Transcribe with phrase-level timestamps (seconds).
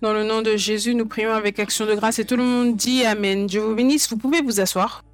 [0.00, 2.74] Dans le nom de Jésus, nous prions avec action de grâce et tout le monde
[2.74, 3.46] dit Amen.
[3.46, 4.08] Dieu vous bénisse.
[4.08, 5.04] Vous pouvez vous asseoir.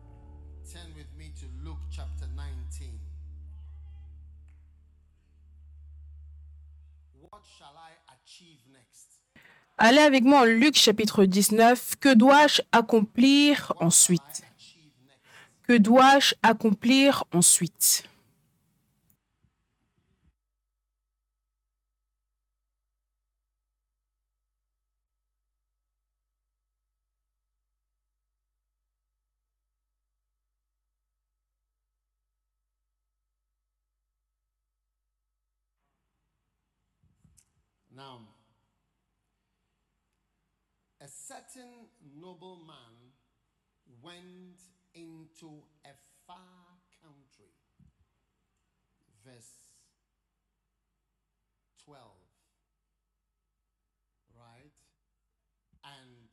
[0.73, 2.93] Turn with me to Luke chapter 19.
[7.21, 9.09] What shall I achieve next?
[9.77, 11.97] Allez avec moi en Luc chapitre 19.
[11.99, 14.23] Que dois-je accomplir ensuite?
[15.67, 18.05] Que dois-je accomplir ensuite?
[37.97, 38.21] Now,
[41.01, 41.89] a certain
[42.21, 43.15] nobleman
[44.03, 44.61] went
[44.95, 45.95] into a
[46.27, 47.55] far country.
[49.25, 49.73] Verse
[51.87, 51.99] 12.
[54.37, 54.73] Right?
[55.85, 56.29] And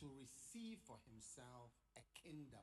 [0.00, 2.60] to receive for himself a kingdom.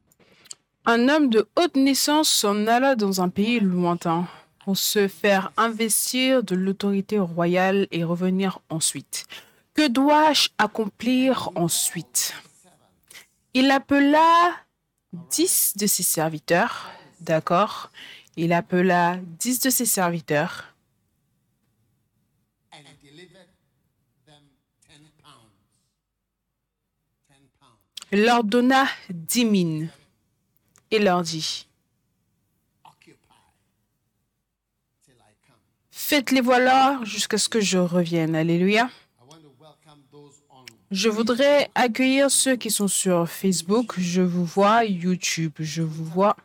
[0.86, 4.28] Un homme de haute naissance s'en alla dans un pays lointain
[4.64, 9.26] pour se faire investir de l'autorité royale et revenir ensuite.
[9.74, 12.34] Que dois-je accomplir ensuite?
[13.54, 14.56] Il appela
[15.32, 16.90] dix de ses serviteurs,
[17.22, 17.92] d'accord?
[18.38, 20.72] Il appela dix de ses serviteurs
[22.74, 23.48] and delivered
[24.26, 24.44] them
[24.90, 25.52] 10 pounds.
[27.30, 27.78] 10 pounds.
[28.12, 29.90] leur donna dix mines
[30.92, 31.68] et leur dit
[32.86, 33.18] Occupy
[35.04, 35.60] till I come.
[36.12, 38.36] Faites-les voilà jusqu'à ce que je revienne.
[38.36, 38.90] Alléluia.
[40.92, 43.94] Je voudrais accueillir ceux qui sont sur Facebook.
[43.98, 45.54] Je vous vois YouTube.
[45.60, 46.36] Je vous vois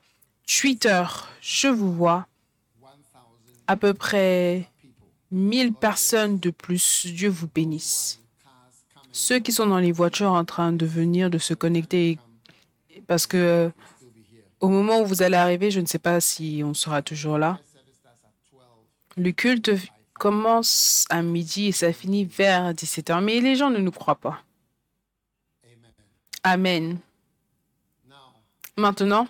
[0.47, 1.03] Twitter.
[1.41, 2.29] Je vous vois
[2.81, 2.93] 1,000
[3.67, 5.05] à peu près people.
[5.33, 7.05] 1000 personnes de plus.
[7.07, 8.21] Dieu vous bénisse.
[9.11, 12.21] Ceux qui sont dans les voitures en train de venir, de se connecter,
[13.09, 13.73] parce que here.
[14.61, 17.59] au moment où vous allez arriver, je ne sais pas si on sera toujours là.
[19.17, 19.71] Le culte
[20.15, 24.43] commence à midi et ça finit vers 17h, mais les gens ne nous croient pas.
[26.43, 26.99] Amen.
[28.77, 29.27] Maintenant,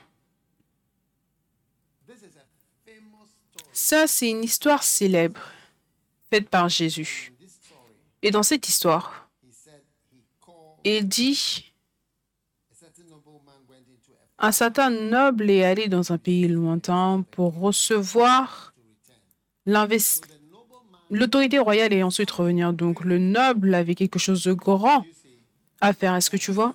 [3.72, 5.40] ça c'est une histoire célèbre
[6.30, 7.32] faite par Jésus.
[8.22, 9.28] Et dans cette histoire,
[10.84, 11.72] il dit,
[14.38, 18.84] un certain noble est allé dans un pays lointain pour recevoir to return.
[18.84, 19.55] l'invest- The nobleman,
[21.10, 22.72] l'autorité royale et ensuite revenir.
[22.72, 25.04] Donc le noble avait quelque chose de grand
[25.80, 26.14] à faire.
[26.14, 26.74] Est-ce que tu vois?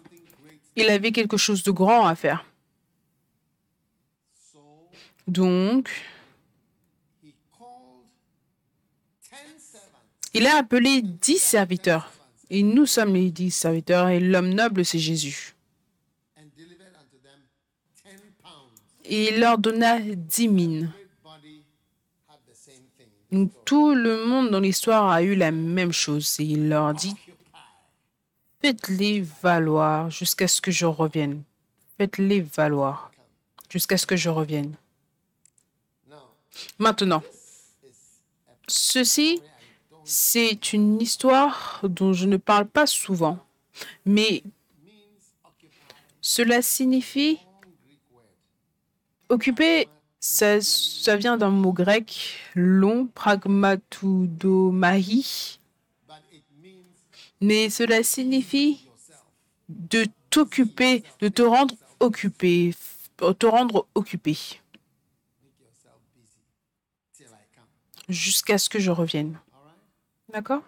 [0.75, 2.45] Il avait quelque chose de grand à faire.
[5.27, 5.89] Donc,
[7.23, 8.03] he called
[9.31, 9.97] 10 servants.
[10.33, 12.11] il a appelé dix serviteurs.
[12.49, 15.55] Et nous sommes les dix serviteurs et l'homme noble, c'est Jésus.
[16.37, 17.39] and delivered unto them
[18.03, 18.81] 10 pounds.
[19.05, 20.91] Et il leur donna dix mines.
[23.65, 26.35] Tout le monde dans l'histoire a eu la même chose.
[26.39, 27.15] Et il leur dit,
[28.61, 31.43] faites-les valoir jusqu'à ce que je revienne.
[31.97, 33.11] Faites-les valoir
[33.69, 34.75] jusqu'à ce que je revienne.
[36.77, 37.23] Maintenant,
[38.67, 39.41] ceci,
[40.03, 43.39] c'est une histoire dont je ne parle pas souvent,
[44.05, 44.43] mais
[46.19, 47.39] cela signifie
[49.29, 49.87] occuper.
[50.23, 50.59] Ça,
[51.17, 55.59] vient d'un mot grec long, pragmatoudomahi,
[57.41, 58.87] mais cela signifie
[59.67, 62.75] de t'occuper, de te rendre occupé,
[63.17, 64.37] te rendre occupé.
[68.07, 69.39] Jusqu'à ce que je revienne.
[70.31, 70.61] D'accord?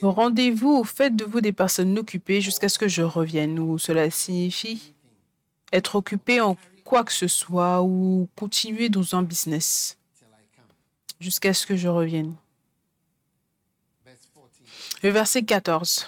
[0.00, 4.94] Rendez-vous, faites de vous des personnes occupées jusqu'à ce que je revienne, ou cela signifie
[5.72, 9.98] être occupé en quoi que ce soit ou continuer dans un business
[11.20, 12.34] jusqu'à ce que je revienne.
[14.04, 14.50] Verse 14.
[15.02, 16.06] Le verset 14.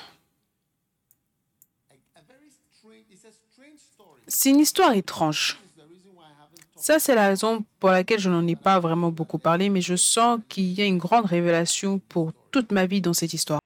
[1.91, 4.23] A, a very strange, it's a strange story.
[4.29, 5.58] C'est une histoire étrange.
[6.76, 9.97] Ça, c'est la raison pour laquelle je n'en ai pas vraiment beaucoup parlé, mais je
[9.97, 13.61] sens qu'il y a une grande révélation pour toute ma vie dans cette histoire.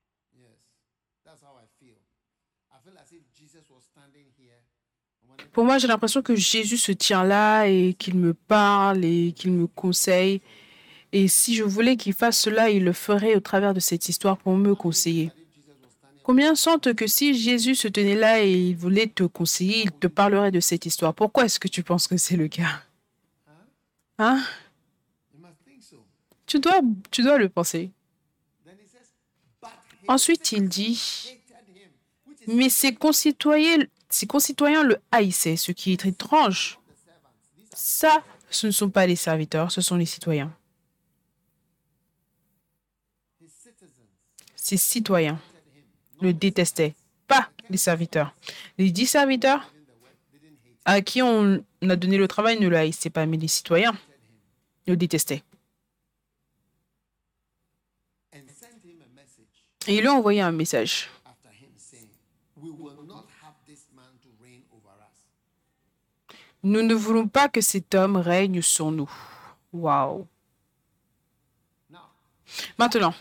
[5.52, 9.52] Pour moi, j'ai l'impression que Jésus se tient là et qu'il me parle et qu'il
[9.52, 10.40] me conseille.
[11.12, 14.38] Et si je voulais qu'il fasse cela, il le ferait au travers de cette histoire
[14.38, 15.30] pour me conseiller.
[16.22, 20.06] Combien sentent que si Jésus se tenait là et il voulait te conseiller, il te
[20.06, 21.12] parlerait de cette histoire?
[21.12, 22.82] Pourquoi est-ce que tu penses que c'est le cas?
[24.18, 24.42] Hein?
[26.46, 27.90] Tu dois, tu dois le penser.
[30.08, 31.38] Ensuite, il dit,
[32.46, 33.78] mais ses concitoyens,
[34.12, 36.78] ses concitoyens le haïssaient, ce qui est étrange.
[37.74, 40.54] Ça, ce ne sont pas les serviteurs, ce sont les citoyens.
[44.54, 45.40] Ses citoyens
[46.20, 46.94] le détestaient,
[47.26, 48.34] pas les serviteurs.
[48.78, 49.72] Les dix serviteurs
[50.84, 53.96] à qui on a donné le travail ne le haïssaient pas, mais les citoyens
[54.86, 55.42] le détestaient.
[58.32, 58.38] A
[59.88, 61.08] Et ils lui ont envoyé un message.
[66.62, 69.10] Nous ne voulons pas que cet homme règne sur nous.
[69.72, 70.26] Waouh.
[72.78, 73.14] Maintenant,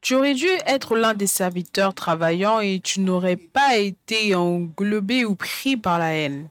[0.00, 5.34] tu aurais dû être l'un des serviteurs travaillant et tu n'aurais pas été englobé ou
[5.34, 6.48] pris par la haine.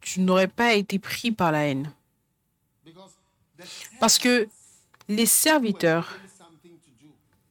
[0.00, 1.92] Tu n'aurais pas été pris par la haine.
[4.00, 4.48] Parce que
[5.08, 6.18] les serviteurs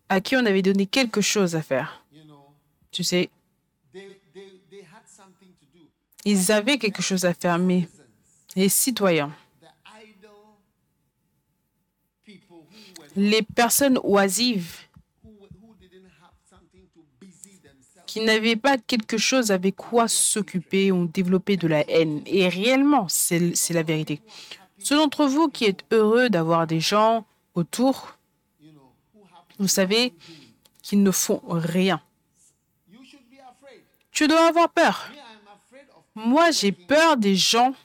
[0.10, 2.04] à qui on avait donné quelque chose à faire,
[2.98, 3.30] tu sais,
[6.26, 7.88] ils avaient quelque chose à faire, mais
[8.56, 9.32] les citoyens,
[13.16, 14.78] les personnes oisives
[18.08, 22.24] qui n'avaient pas quelque chose avec quoi s'occuper ont développé de la haine.
[22.26, 24.22] Et réellement, c'est la vérité.
[24.80, 28.18] Ceux d'entre vous qui êtes heureux d'avoir des gens autour,
[29.60, 30.16] vous savez
[30.82, 32.02] qu'ils ne font rien.
[32.90, 33.82] you should be afraid.
[34.18, 35.12] Tu dois avoir peur.
[36.16, 37.76] Moi, j'ai peur des gens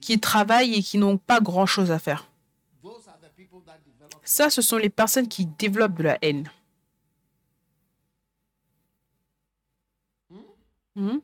[0.00, 2.26] qui travaillent et qui n'ont pas grand-chose à faire.
[4.24, 6.50] Ça, ce sont les personnes qui développent de la haine.
[10.96, 11.20] Mhm.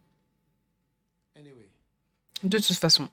[1.35, 1.69] Anyway,
[2.45, 3.09] De toute façon.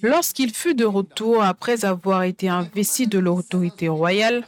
[0.00, 4.46] Lorsqu'il fut de retour après avoir été investi de l'autorité royale,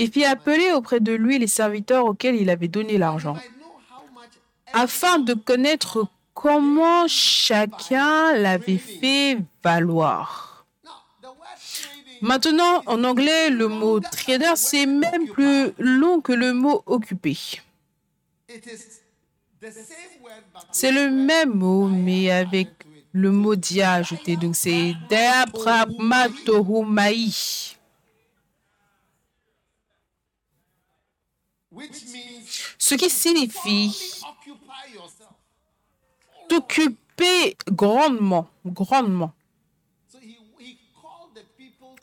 [0.00, 3.36] il fit appeler auprès de lui les serviteurs auxquels il avait donné l'argent,
[4.72, 10.64] afin de connaître comment chacun l'avait fait valoir.
[12.20, 17.36] Maintenant, en anglais, le mot trader, c'est même plus long que le mot occupé.
[20.70, 22.68] C'est le même mot, mais avec
[23.12, 24.36] le mot dia ajouté.
[24.36, 27.30] Donc, c'est Deaprapmatohumai,
[32.78, 34.22] ce qui signifie
[36.48, 39.32] t'occuper grandement, grandement.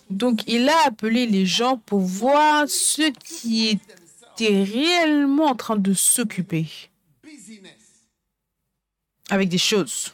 [0.10, 5.94] Donc, il a appelé les gens pour voir ceux qui étaient réellement en train de
[5.94, 6.68] s'occuper
[9.30, 10.14] avec des choses.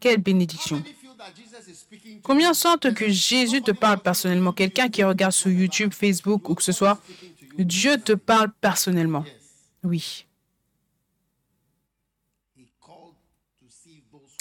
[0.00, 0.82] Quelle bénédiction.
[2.22, 4.52] Combien sentent que Jésus te parle personnellement?
[4.52, 7.00] Quelqu'un qui regarde sur YouTube, Facebook ou que ce soit,
[7.58, 9.24] Dieu te parle personnellement.
[9.82, 10.24] Oui.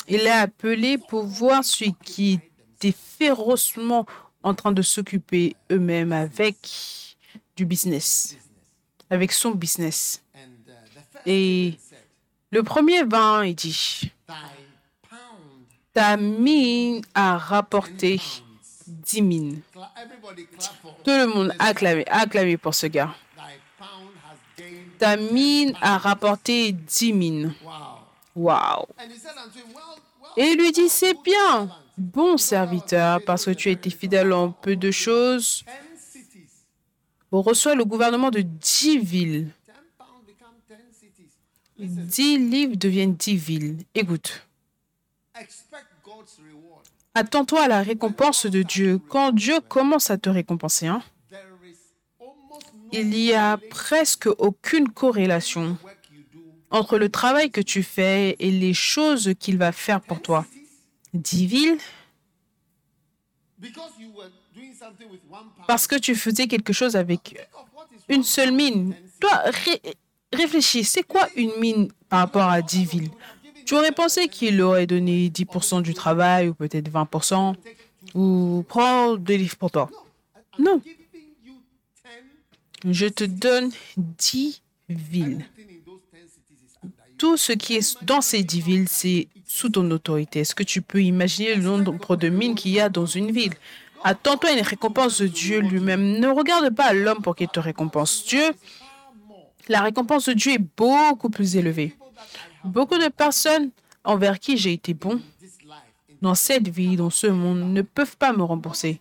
[0.07, 2.39] Il a appelé pour voir ceux qui
[2.75, 4.05] étaient férocement
[4.41, 6.55] en train de s'occuper eux-mêmes avec
[7.55, 8.37] du business,
[9.09, 10.23] avec son business.
[10.35, 10.39] uh,
[11.25, 11.77] Et
[12.51, 14.11] le premier vint et dit,
[15.97, 16.17] Thy pound.
[16.17, 18.21] ta mine a rapporté
[18.87, 19.61] 10 mines.
[21.03, 23.15] Tout le monde a acclamé, acclamé pour ce gars.
[23.35, 24.97] thy pound has gained.
[24.99, 27.53] Ta mine a rapporté 10 mines.
[28.35, 28.87] Wow.
[30.37, 34.51] Et il lui dit, c'est bien, bon serviteur, parce que tu as été fidèle en
[34.51, 35.65] peu de choses.
[37.31, 39.49] On reçoit le gouvernement de 10 villes.
[39.65, 41.31] Ten pounds become ten cities.
[41.77, 43.77] 10 livres deviennent 10 villes.
[43.95, 44.46] Écoute.
[47.17, 48.99] Attends-toi à la récompense de Dieu.
[49.09, 51.01] Quand Dieu commence à te récompenser, hein,
[52.91, 55.77] il n'y a presque aucune corrélation
[56.71, 60.45] entre le travail que tu fais et les choses qu'il va faire pour toi.
[61.13, 61.77] 10 villes,
[63.59, 65.65] Because you were doing something with one pound.
[65.67, 67.37] parce que tu faisais quelque chose avec
[68.07, 68.93] une seule mine.
[69.19, 69.31] Toi,
[69.65, 69.81] ré-
[70.31, 73.09] réfléchis, c'est quoi une mine par rapport à 10 villes
[73.67, 77.53] Tu aurais pensé qu'il aurait donné 10% du travail ou peut-être 20%
[78.15, 79.89] ou prends des livres pour toi.
[80.57, 80.81] Non,
[82.85, 85.45] je te donne 10 villes.
[87.17, 90.39] Tout ce qui est dans ces 10 villes, c'est sous ton autorité.
[90.39, 93.53] Est-ce que tu peux imaginer le nombre de mines qu'il y a dans une ville?
[94.03, 96.19] Attends-toi à une récompense de Dieu lui-même.
[96.19, 98.23] Ne regarde pas l'homme pour qu'il te récompense.
[98.25, 98.53] Dieu,
[99.67, 101.95] la récompense de Dieu est beaucoup plus élevée.
[102.63, 103.71] Beaucoup de personnes
[104.03, 105.21] envers qui j'ai été bon
[106.21, 108.99] dans cette vie, dans ce monde, ne peuvent pas me rembourser.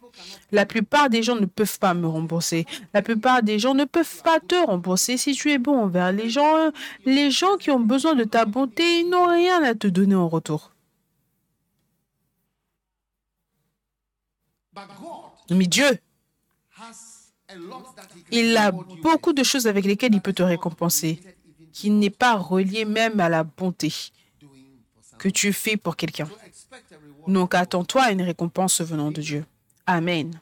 [0.53, 2.67] La plupart des gens ne peuvent pas me rembourser.
[2.93, 6.29] La plupart des gens ne peuvent pas te rembourser si tu es bon envers les
[6.29, 6.71] gens.
[7.05, 10.73] Les gens qui ont besoin de ta bonté n'ont rien à te donner en retour.
[15.51, 15.99] Mais Dieu,
[18.31, 21.21] il a beaucoup de choses avec lesquelles il peut te récompenser,
[21.77, 23.93] qui n'est pas relié même à la bonté
[25.19, 26.27] que tu fais pour quelqu'un.
[27.29, 29.45] Donc attends-toi une récompense venant de Dieu.
[29.85, 30.41] Amen.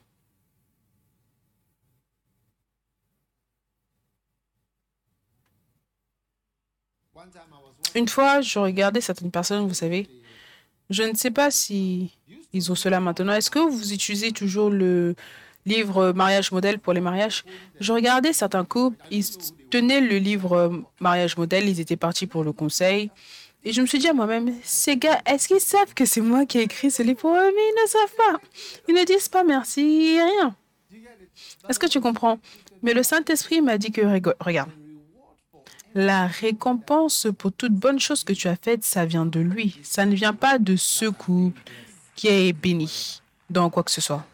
[7.97, 10.09] Une fois, je regardais certaines personnes, vous savez,
[10.89, 12.17] je ne sais pas si
[12.53, 13.33] ils ont cela maintenant.
[13.33, 15.17] Est-ce que vous utilisez toujours le
[15.67, 17.45] livre Mariage modèle pour les mariages
[17.81, 19.25] Je regardais certains couples, ils
[19.71, 23.11] tenaient le livre Mariage modèle, ils étaient partis pour le conseil.
[23.67, 26.45] Et je me suis dit à moi-même, ces gars, est-ce qu'ils savent que c'est moi
[26.45, 27.21] qui ai écrit ce livre?
[27.21, 28.41] Pour Mais ils ne savent pas.
[28.89, 30.55] Ils ne disent pas merci, rien.
[31.69, 32.39] Est-ce que tu comprends?
[32.83, 34.03] Mais le Saint-Esprit m'a dit que,
[34.41, 34.71] regarde,
[35.95, 39.79] la récompense pour toute bonne chose que tu as faite, ça vient de lui.
[39.83, 41.61] Ça ne vient pas de ce couple
[42.17, 44.27] qui est béni dans quoi que ce soit.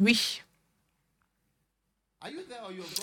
[0.00, 0.42] Oui.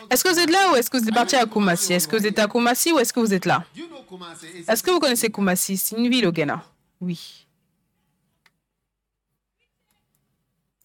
[0.10, 1.94] Est-ce que vous êtes là ou est-ce que vous êtes parti à Kumasi?
[1.94, 3.64] Est-ce que vous êtes à Kumasi ou est-ce que vous êtes là?
[4.68, 5.78] Est-ce que vous connaissez Kumasi?
[5.78, 6.64] C'est une ville au Ghana.
[7.00, 7.48] Oui.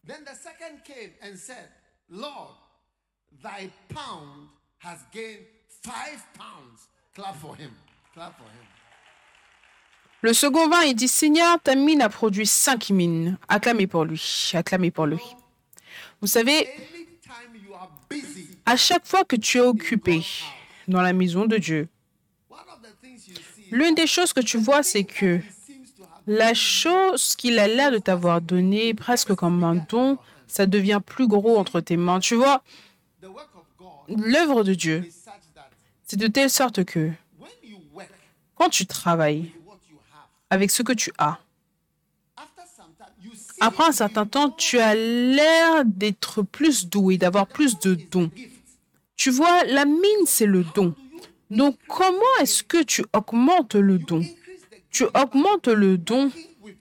[0.07, 1.69] Then the second came and said,
[2.09, 2.57] Lord,
[3.43, 5.47] thy pound has gained
[5.83, 6.89] five pounds.
[7.15, 7.71] Clap for him.
[8.15, 8.67] Clap for him.
[10.23, 13.39] Le second vint et dit Seigneur, ta mine a produit cinq mines.
[13.49, 14.51] Acclamez pour lui.
[14.53, 15.23] Acclamez pour lui.
[16.21, 16.69] Vous savez,
[18.67, 20.23] à chaque fois que tu es occupé
[20.89, 21.89] dans la maison de Dieu,
[23.71, 25.41] l'une des choses que tu vois, c'est que
[26.27, 31.27] la chose qu'il a l'air de t'avoir donnée, presque comme un don, ça devient plus
[31.27, 32.21] gros entre tes mains.
[32.21, 32.63] Tu vois,
[34.09, 35.09] l'œuvre de Dieu,
[36.05, 37.11] c'est de telle sorte que
[38.55, 39.53] quand tu travailles
[40.51, 41.39] avec ce que tu as,
[43.61, 48.31] après un certain temps, tu as l'air d'être plus doué, d'avoir plus de dons.
[49.17, 50.95] Tu vois, la mine, c'est le don.
[51.51, 54.25] Donc, comment est-ce que tu augmentes le don?
[54.91, 56.31] Tu augmentes le don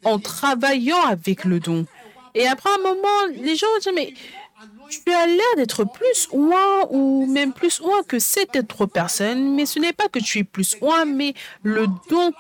[0.06, 1.86] en travaillant avec le don.
[2.36, 4.14] Et après un moment, les gens dire, mais
[4.90, 9.66] tu as l'air d'être plus loin ou même plus loin que cette autre personne, mais
[9.66, 11.34] ce n'est pas que tu es plus loin, mais
[11.64, 12.32] le don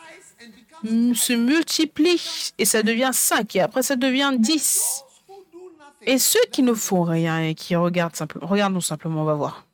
[0.84, 5.04] se multiplie et ça devient 5 et après ça devient 10.
[5.28, 6.14] who do nothing.
[6.14, 9.66] Et ceux qui ne font rien et qui regardent simplement, regardons simplement, on va voir.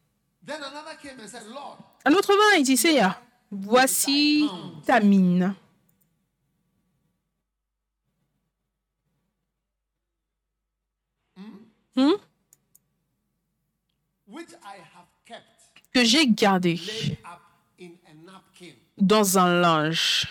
[2.06, 3.20] Un autre vin, il dit, Seigneur,
[3.52, 4.48] voici
[4.86, 5.56] ta mine.
[15.26, 15.44] kept
[15.94, 16.80] que j'ai gardé
[18.98, 20.28] dans un linge.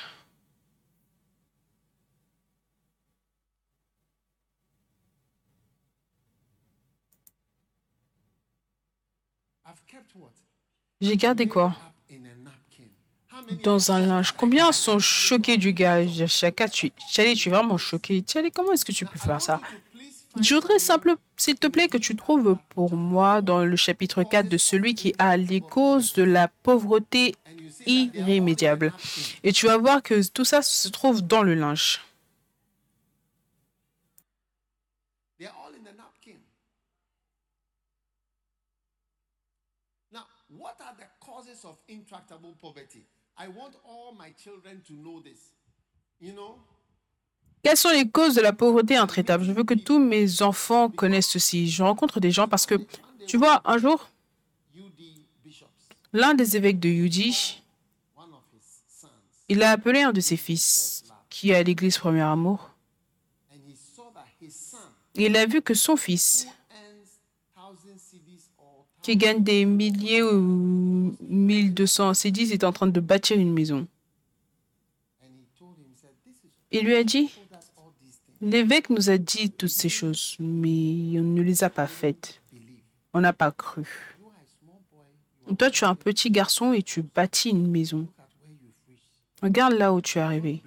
[11.05, 11.77] J'ai gardé quoi?
[13.63, 14.33] Dans un linge.
[14.33, 16.01] Combien sont choqués du gars?
[16.27, 18.25] Chaka, tu, tu es vraiment choqué.
[18.27, 19.61] Charlie, comment est-ce que tu peux faire ça?
[20.41, 24.49] Je voudrais simplement, s'il te plaît, que tu trouves pour moi dans le chapitre 4
[24.49, 27.35] de celui qui a les causes de la pauvreté
[27.87, 28.95] irrémédiable.
[29.43, 32.01] Et tu vas voir que tout ça se trouve dans le linge.
[41.65, 43.07] The causes of intractable poverty?
[43.37, 45.53] I want all my children to know this.
[46.21, 46.59] You know,
[47.63, 51.29] Quelles sont les causes de la pauvreté intraitable Je veux que tous mes enfants connaissent
[51.29, 51.71] ceci.
[51.71, 52.75] Je rencontre des gens parce que,
[53.27, 54.09] tu vois, un jour,
[56.13, 57.63] l'un des évêques de Yudi,
[59.49, 62.71] il a appelé un de ses fils qui est à l'église Premier Amour.
[65.15, 66.47] il a vu que son fils,
[69.05, 73.87] qui gagne des milliers ou 1200 cédis, est en train de bâtir une maison.
[76.71, 77.31] Il lui a dit,
[78.41, 82.41] l'évêque nous a dit toutes ces choses, mais on ne les a pas faites.
[83.13, 83.87] On n'a pas cru.
[85.59, 88.09] Toi, tu es un petit garçon et tu bâtis une maison.
[89.43, 90.63] Regarde là où tu es arrivé.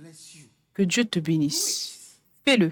[0.75, 2.19] Que Dieu te bénisse.
[2.45, 2.71] Fais-le.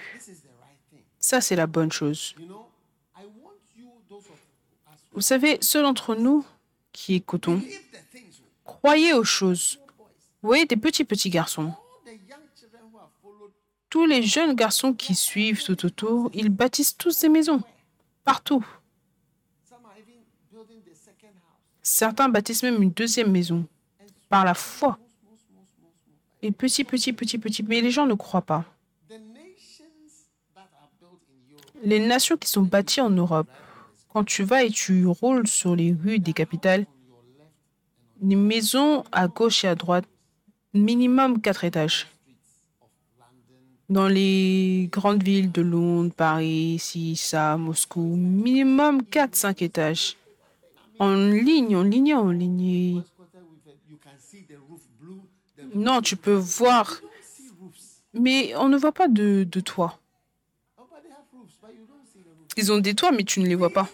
[1.19, 2.35] Ça, c'est la bonne chose.
[2.39, 2.67] You know,
[3.17, 4.39] I want you, those of
[4.93, 6.45] us who Vous savez, ceux d'entre nous
[6.91, 7.61] qui écoutons,
[8.65, 9.79] croyez aux choses.
[10.41, 11.73] Vous voyez, des petits, petits garçons.
[13.89, 17.63] Tous les jeunes garçons qui suivent tout autour, ils bâtissent tous des maisons.
[18.25, 18.65] Partout.
[21.81, 23.65] Certains bâtissent même une deuxième maison.
[24.27, 24.99] Par la foi.
[26.41, 27.63] Et petit, petit, petit, petit.
[27.63, 28.65] Mais les gens ne croient pas.
[31.83, 33.47] Les nations qui sont bâties en Europe,
[34.15, 36.85] quand tu vas et tu roules sur les rues des capitales,
[38.21, 40.05] les maisons à gauche et à droite,
[40.73, 42.07] minimum quatre étages.
[43.89, 50.15] Dans les grandes villes de Londres, Paris, ici, ça, Moscou, minimum 4-5 étages.
[50.97, 53.03] En ligne, en ligne, en ligne.
[55.73, 57.01] Non, tu peux voir,
[58.13, 59.99] mais on ne voit pas de, de toit.
[62.55, 63.89] Ils ont des toits, mais tu ne les vois pas.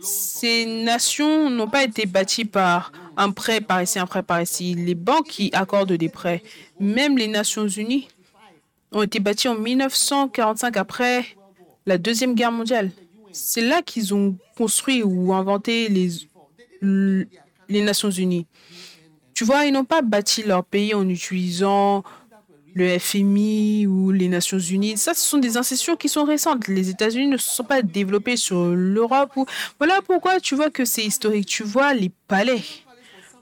[0.00, 4.74] Ces nations n'ont pas été bâties par un prêt par ici, un prêt par ici.
[4.74, 6.42] Les banques qui accordent des prêts,
[6.78, 8.08] même les Nations Unies,
[8.92, 11.24] ont été bâties en 1945 après
[11.86, 12.90] la Deuxième Guerre mondiale.
[13.32, 18.46] C'est là qu'ils ont construit ou inventé les, Nations Unies.
[19.34, 22.02] Tu vois, ils n'ont pas bâti leur pays en utilisant
[22.78, 24.96] le FMI ou les Nations Unies.
[24.96, 26.68] Ça, ce sont des institutions qui sont récentes.
[26.68, 29.32] Les États-Unis ne se sont pas développés sur l'Europe.
[29.36, 29.46] Ou...
[29.78, 31.46] Voilà pourquoi tu vois que c'est historique.
[31.46, 32.62] Tu vois les palais.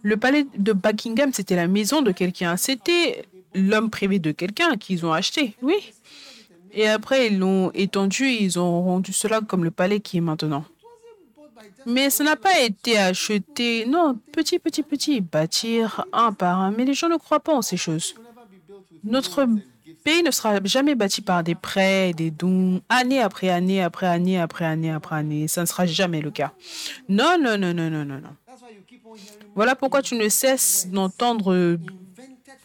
[0.02, 2.56] Le palais de Buckingham, c'était la maison de quelqu'un.
[2.56, 5.54] C'était l'homme privé de quelqu'un qu'ils ont acheté.
[5.60, 5.76] Oui.
[6.72, 8.28] Et après, ils l'ont étendu.
[8.28, 10.64] Ils ont rendu cela comme le palais qui est maintenant.
[11.84, 13.84] Mais ça n'a pas été acheté.
[13.86, 15.20] Non, petit, petit, petit.
[15.20, 16.70] Bâtir un par un.
[16.70, 18.14] Mais les gens ne croient pas en ces choses.
[19.06, 19.46] Notre
[20.04, 24.38] pays ne sera jamais bâti par des prêts, des dons, année après année, après année,
[24.38, 25.48] après année, après année.
[25.48, 26.52] Ça ne sera jamais le cas.
[27.08, 28.36] Non, non, non, non, non, non, non.
[29.54, 31.78] Voilà pourquoi tu ne cesses d'entendre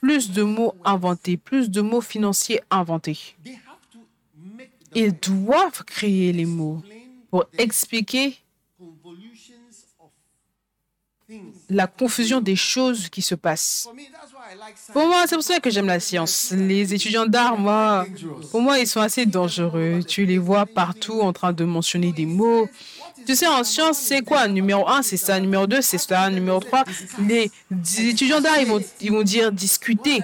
[0.02, 3.36] plus de mots inventés, plus de mots financiers inventés.
[4.94, 6.82] Ils doivent créer les mots
[7.30, 8.38] pour expliquer
[11.70, 13.88] la confusion des choses qui se passent.
[14.94, 16.52] Pour moi, c'est pour ça que j'aime la science.
[16.52, 18.06] Les étudiants d'art, moi,
[18.52, 20.00] pour moi, ils sont assez dangereux.
[20.08, 22.68] Tu les vois partout en train de mentionner des mots.
[23.26, 24.48] Tu sais, en science, c'est quoi?
[24.48, 25.40] Numéro 1, c'est ça.
[25.40, 26.30] Numéro 2, c'est ça.
[26.30, 26.84] Numéro 3,
[27.28, 27.52] les
[28.00, 30.22] étudiants d'art, ils vont, ils vont dire discuter.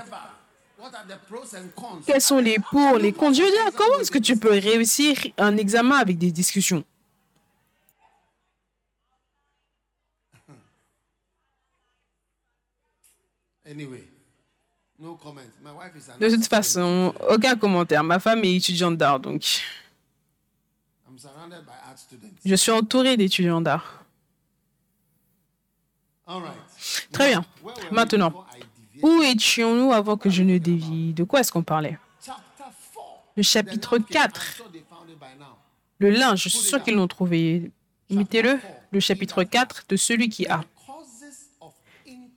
[2.05, 3.35] Quels sont les pour, les contre?
[3.35, 6.83] Je veux dire, comment est-ce que tu peux réussir un examen avec des discussions?
[13.69, 14.07] Anyway,
[14.99, 18.03] De toute façon, aucun commentaire.
[18.03, 19.43] Ma femme est étudiante d'art, donc
[22.45, 24.03] je suis entourée d'étudiants d'art.
[27.11, 27.45] Très bien.
[27.91, 28.45] Maintenant,
[29.01, 31.13] où étions-nous avant que je ne dévie?
[31.13, 31.97] De quoi est-ce qu'on parlait?
[32.19, 33.03] Chapter 4.
[33.35, 34.41] Le chapitre 4.
[34.41, 35.57] I'm sure they found it by now.
[35.99, 37.71] Le linge, je suis sûr qu'ils l'ont trouvé.
[38.09, 38.59] Mettez-le,
[38.91, 40.61] le chapitre 4 de celui qui a.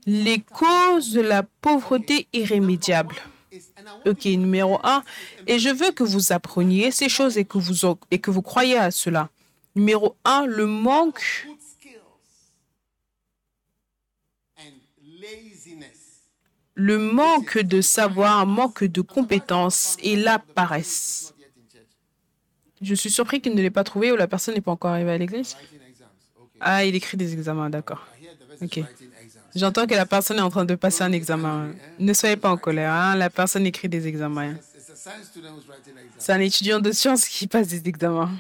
[0.06, 3.16] Les causes de la pauvreté irrémédiable.
[4.06, 5.02] Ok, numéro 1.
[5.46, 8.76] Et je veux que vous appreniez ces choses et que vous, et que vous croyez
[8.76, 9.28] à cela.
[9.74, 11.46] Numéro 1, le manque,
[16.74, 21.34] le manque de savoir, manque de compétences et la paresse.
[22.80, 25.12] Je suis surpris qu'il ne l'ait pas trouvé ou la personne n'est pas encore arrivée
[25.12, 25.56] à l'église.
[26.60, 28.06] Ah, il écrit des examens, d'accord.
[28.62, 28.80] Ok.
[29.54, 31.72] J'entends que la personne est en train de passer un examen.
[31.98, 34.54] Ne soyez pas en colère, hein, la personne écrit des examens.
[36.18, 38.30] C'est un étudiant de sciences qui passe des examens.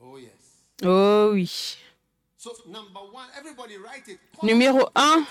[0.00, 0.30] Oh yes.
[0.84, 1.76] Oh oui.
[2.36, 4.18] So number one, everybody write it.
[4.42, 5.24] Numéro 1,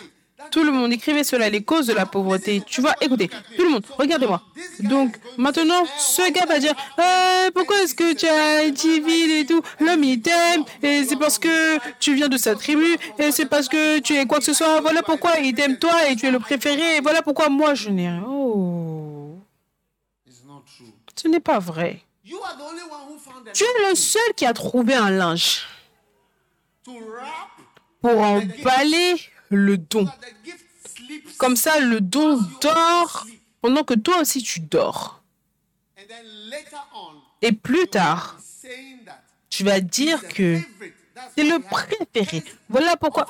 [0.51, 2.61] tout le monde écrivait cela, les causes de la pauvreté.
[2.65, 4.41] Tu vois, écoutez, tout le monde, regardez-moi.
[4.79, 9.45] Donc, maintenant, ce gars va dire Euh, Pourquoi est-ce que tu as été vil et
[9.45, 9.61] tout?
[9.79, 13.67] L'homme, il t'aime, et c'est parce que tu viens de sa tribu, et c'est parce
[13.67, 14.79] que tu es quoi que ce soit.
[14.81, 17.89] Voilà pourquoi il t'aime toi, et tu es le préféré, et voilà pourquoi moi je
[17.89, 18.23] n'ai rien.
[18.27, 19.39] Oh,
[21.15, 22.01] ce n'est pas vrai.
[23.53, 25.61] Tu es le seul qui a trouvé un linge
[28.01, 29.15] pour emballer
[29.49, 30.07] le don.
[31.37, 33.25] Comme ça, le don dort
[33.61, 35.23] pendant que toi aussi tu dors.
[37.41, 38.39] Et plus tard,
[39.49, 40.59] tu vas dire que
[41.35, 42.43] C'est le préféré.
[42.69, 43.27] Voilà pourquoi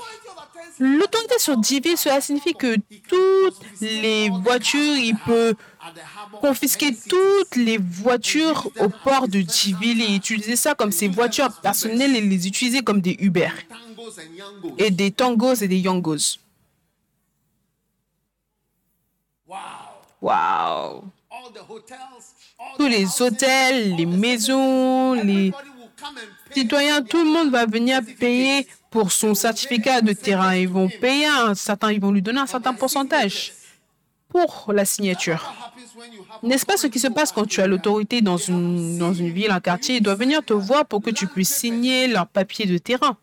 [0.80, 2.76] l'autorité sur 10 villes, cela signifie que
[3.08, 5.56] toutes les voitures, il peut
[6.42, 11.52] confisquer toutes les voitures au port de 10 villes et utiliser ça comme ses voitures
[11.62, 13.50] personnelles et les utiliser comme des Uber
[14.78, 16.38] et des Tangos et des Yangos.
[20.22, 21.04] Wow.
[22.78, 25.54] Tous les hôtels, les maisons, les
[26.54, 30.56] citoyens, tout le monde va venir payer pour son certificat de terrain.
[30.56, 33.54] Ils vont payer un certain, ils vont lui donner un certain pourcentage
[34.30, 35.54] pour la signature.
[36.44, 39.52] N'est-ce pas ce qui se passe quand tu as l'autorité dans une, dans une ville,
[39.52, 39.98] un quartier?
[39.98, 43.18] Ils doivent venir te voir pour que tu puisses signer leur papier de terrain.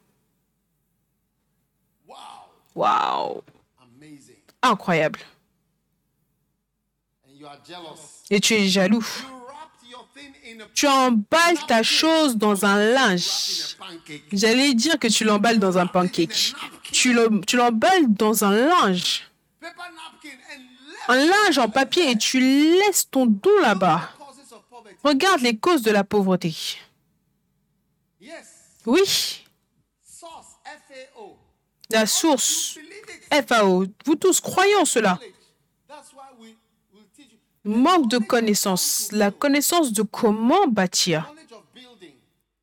[2.09, 2.17] wow,
[2.75, 3.43] Waouh.
[4.63, 5.21] Incroyable.
[8.31, 9.05] Et tu es jaloux.
[10.75, 13.77] Tu emballes ta chose dans un linge.
[14.33, 16.55] J'allais dire que tu l'emballes dans un pancake.
[16.93, 19.23] Tu le- tu l'emballes dans un linge.
[21.09, 24.11] Un linge en papier et tu laisses ton dos là-bas.
[25.03, 26.55] Regarde les causes de la pauvreté.
[28.87, 29.45] Oui,
[31.91, 32.79] la source.
[33.49, 33.87] FAO.
[34.07, 35.19] Vous tous croyez en cela.
[37.65, 39.09] Manque de connaissances.
[39.13, 41.33] La connaissance de comment bâtir.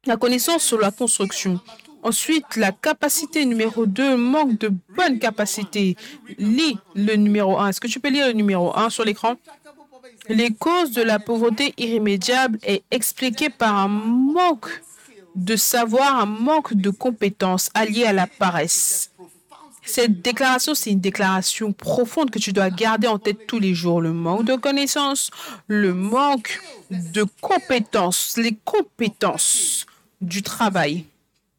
[0.05, 1.59] La connaissance sur la construction.
[2.03, 5.95] Ensuite, la capacité numéro 2, manque de bonne capacité.
[6.37, 7.69] Lis le numéro 1.
[7.69, 9.35] Est-ce que tu peux lire le numéro 1 sur l'écran?
[10.29, 14.83] Les causes de la pauvreté irrémédiable est expliquée par un manque
[15.35, 19.10] de savoir, un manque de compétences alliées à la paresse.
[19.83, 23.99] Cette déclaration, c'est une déclaration profonde que tu dois garder en tête tous les jours.
[23.99, 25.31] Le manque de connaissances,
[25.67, 29.85] le manque de compétences, les compétences
[30.21, 31.05] du travail.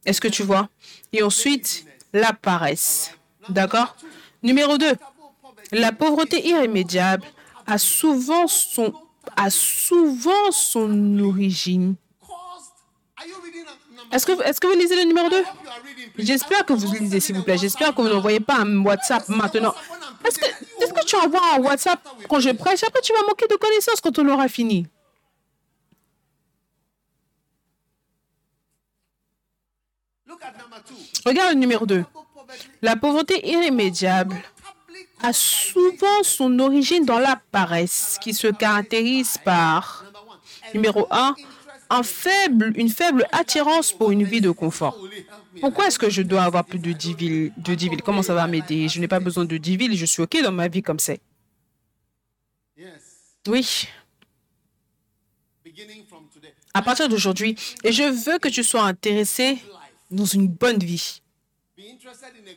[0.07, 0.69] Est-ce que tu vois?
[1.13, 3.17] Et ensuite, la paresse.
[3.49, 3.97] D'accord?
[4.43, 4.95] Numéro 2.
[5.73, 7.25] La pauvreté irrémédiable
[7.67, 8.93] a souvent son,
[11.21, 11.95] origine.
[14.13, 15.43] Est-ce que, est que vous lisez le numéro 2
[16.19, 17.59] J'espère que vous lisez, s'il vous plaît.
[17.59, 19.75] J'espère que vous n'envoyez pas un WhatsApp maintenant.
[20.27, 20.45] Est-ce que,
[20.83, 22.83] est-ce que tu envoies un WhatsApp quand je prêche?
[22.85, 24.87] Après, tu vas manquer de connaissances quand on aura fini.
[31.25, 32.05] Regarde le numéro 2.
[32.35, 34.37] Poverty La pauvreté irrémédiable
[35.23, 40.05] a souvent son origine dans la paresse qui se caractérise par,
[40.75, 41.35] numéro 1,
[42.03, 44.99] faible, une faible attirance pour une vie de confort.
[45.61, 48.03] Pourquoi est-ce que je dois avoir plus de 10 villes, de 10 villes?
[48.03, 48.89] Comment ça va m'aider?
[48.89, 51.21] Je n'ai pas besoin de 10 villes, je suis OK dans ma vie comme c'est.
[53.47, 53.89] Oui,
[56.75, 59.59] à partir d'aujourd'hui, et je veux que tu sois intéressé
[60.11, 61.21] dans une bonne vie.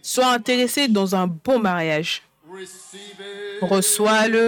[0.01, 2.23] Sois intéressé dans un bon mariage.
[3.61, 4.41] Reçois-le.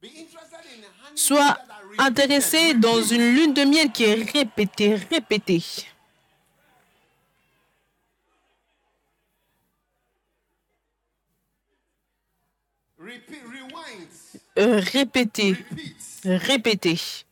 [0.00, 0.60] Be interested
[1.28, 1.56] repeated.
[1.98, 5.62] intéressé dans une lune de miel qui est répétée, répétée.
[14.58, 14.80] Euh,
[16.26, 17.24] at mature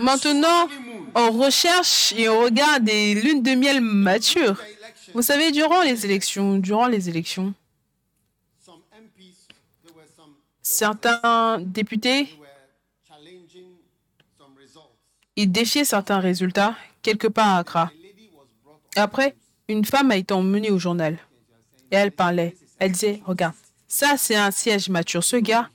[0.00, 0.68] Maintenant,
[1.14, 4.56] on recherche et on regarde des lunes de miel matures.
[5.14, 7.52] Vous savez, durant les élections, durant les élections,
[10.70, 12.28] certains députés,
[15.36, 17.90] ils défiaient certains résultats quelque part à Accra.
[18.96, 19.34] Après,
[19.68, 21.18] une femme a été emmenée au journal
[21.90, 22.56] et elle parlait.
[22.78, 23.54] Elle disait, regarde,
[23.88, 25.24] ça c'est un siège mature.
[25.24, 25.68] Ce gars,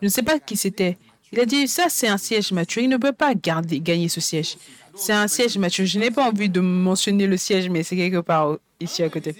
[0.00, 0.98] je ne sais pas qui c'était.
[1.32, 2.82] Il a dit, ça c'est un siège mature.
[2.82, 4.56] Il ne peut pas gagner ce siège.
[4.96, 5.86] C'est un siège mature.
[5.86, 9.34] Je n'ai pas envie de mentionner le siège, mais c'est quelque part ici à côté.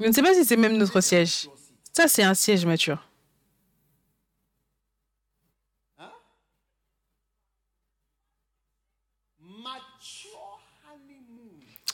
[0.00, 1.48] Je ne sais pas si c'est même notre siège.
[1.92, 2.64] Ça c'est un siège.
[2.64, 3.06] Mature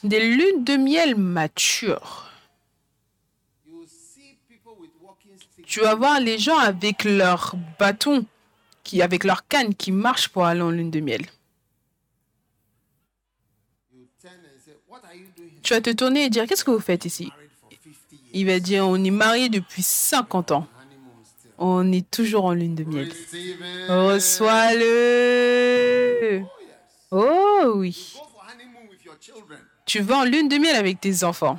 [0.04, 2.28] Des lunes de miel matures.
[5.66, 8.26] Tu vas voir les gens avec leur bâton,
[8.82, 11.24] qui, avec leur canne qui marchent pour aller en lune de miel.
[15.62, 17.30] Tu vas te tourner et dire, qu'est-ce que vous faites ici?
[17.30, 18.30] Married for 50 years.
[18.34, 20.66] Il va dire, on est mariés depuis 50 ans.
[21.58, 23.12] On est toujours en lune de miel.
[23.88, 24.82] Reçois-le.
[27.12, 28.16] Oh oui.
[29.84, 31.58] Tu vas en lune de miel avec tes enfants.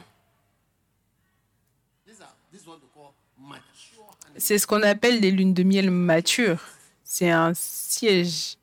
[2.06, 4.40] These are this is what we call mature honeymoon.
[4.40, 6.62] C'est ce qu'on appelle des lunes de miel matures.
[7.04, 8.58] C'est un siège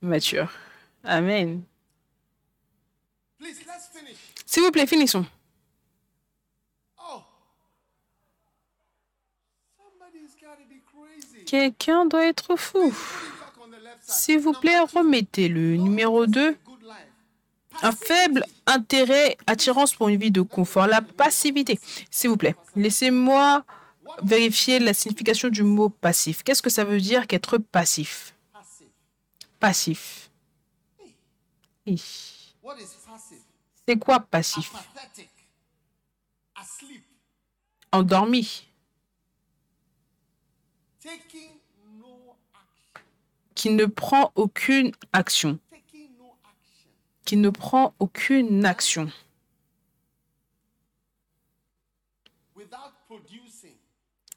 [0.00, 0.50] mature.
[1.04, 1.62] Amen.
[3.38, 4.16] Please, let's finish.
[4.46, 5.26] S'il vous plaît, finissons.
[6.98, 7.22] Oh.
[11.46, 12.94] Quelqu'un doit être fou.
[14.02, 16.56] S'il vous plaît, remettez le numéro 2.
[17.82, 20.86] Un faible intérêt, attirance pour une vie de confort.
[20.86, 21.78] La passivité.
[22.10, 23.64] S'il vous plaît, laissez-moi
[24.22, 26.42] vérifier la signification du mot passif.
[26.42, 28.34] Qu'est-ce que ça veut dire qu'être passif?
[29.58, 30.30] Passif.
[33.86, 34.72] C'est quoi passif?
[37.92, 38.66] Endormi.
[43.54, 45.58] Qui ne prend aucune action.
[47.30, 49.08] Qui ne prend aucune action.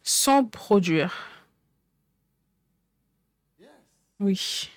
[0.04, 1.12] Sans produire.
[4.20, 4.70] Oui.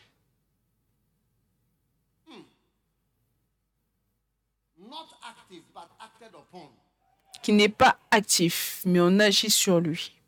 [6.23, 6.71] Upon.
[7.43, 10.19] Qui n'est pas actif, mais on agit sur lui.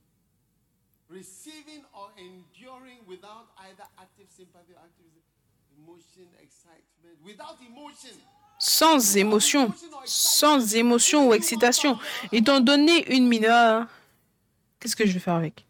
[1.09, 5.07] Receiving or enduring without either active sympathy or active
[5.79, 6.58] emotion, excitement.
[7.25, 8.17] Without emotion.
[8.59, 9.73] sans émotion,
[10.05, 11.99] sans émotion ou excitation,
[12.33, 13.87] étant donné une mineure.
[14.81, 15.65] Qu'est-ce que je vais faire avec?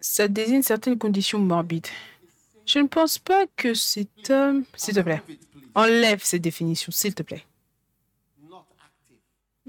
[0.00, 1.86] Ça désigne certaines conditions morbides.
[2.64, 4.64] Je ne pense pas que cet homme...
[4.76, 5.22] S'il te plaît,
[5.74, 7.44] enlève cette définition, s'il te plaît.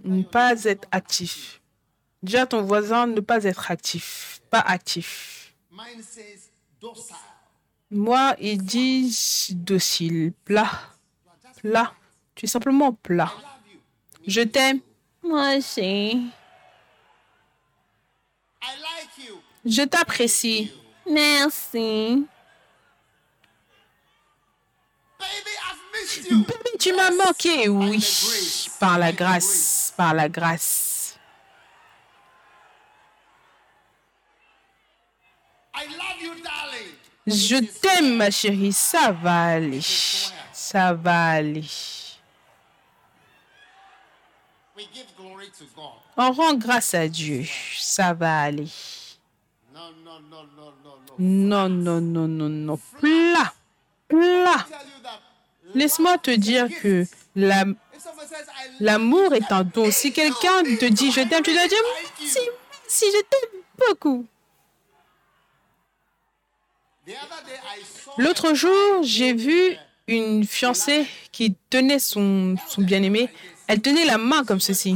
[0.03, 1.61] Ne pas être actif.
[2.23, 5.55] Dis à ton voisin ne pas être actif, pas actif.
[5.71, 7.15] Mine says docile.
[7.89, 9.15] Moi, il dit
[9.51, 10.71] docile, plat,
[11.61, 11.93] plat.
[12.35, 13.33] Tu es simplement plat.
[14.25, 14.79] Je t'aime.
[15.23, 15.81] Moi aussi.
[15.81, 16.31] I
[18.61, 19.41] like you.
[19.65, 20.71] Je t'apprécie.
[21.09, 22.25] Merci.
[25.19, 26.45] Baby, I've missed you.
[26.79, 28.67] Tu m'as manqué, oui.
[28.79, 31.17] Par la grâce, par la grâce.
[37.27, 38.73] Je t'aime, ma chérie.
[38.73, 39.81] Ça va aller.
[40.51, 41.65] Ça va aller.
[46.17, 47.45] On rend grâce à Dieu.
[47.77, 48.67] Ça va aller.
[49.73, 51.15] No, no, no, no, no, no.
[51.19, 52.79] Non, non, non, non, non.
[52.99, 53.53] Plat.
[54.07, 54.65] Plat.
[55.73, 59.91] Laisse-moi te dire que l'amour est un don.
[59.91, 61.83] Si quelqu'un te dit je t'aime, tu dois dire
[62.19, 62.39] si,
[62.87, 64.25] si je t'aime beaucoup.
[68.17, 69.75] L'autre jour, j'ai vu
[70.07, 73.29] une fiancée qui tenait son, son bien-aimé.
[73.67, 74.95] Elle tenait la main comme ceci.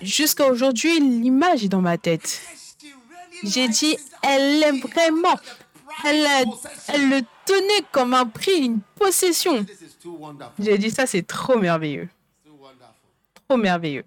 [0.00, 2.40] Jusqu'à aujourd'hui, l'image est dans ma tête.
[3.42, 4.00] J'ai dit, it.
[4.22, 5.38] elle l'aime vraiment.
[6.04, 6.26] Elle,
[6.88, 9.64] elle le tenait comme un prix, une possession.
[10.58, 12.08] J'ai dit, ça, c'est trop merveilleux.
[13.48, 14.04] Trop merveilleux.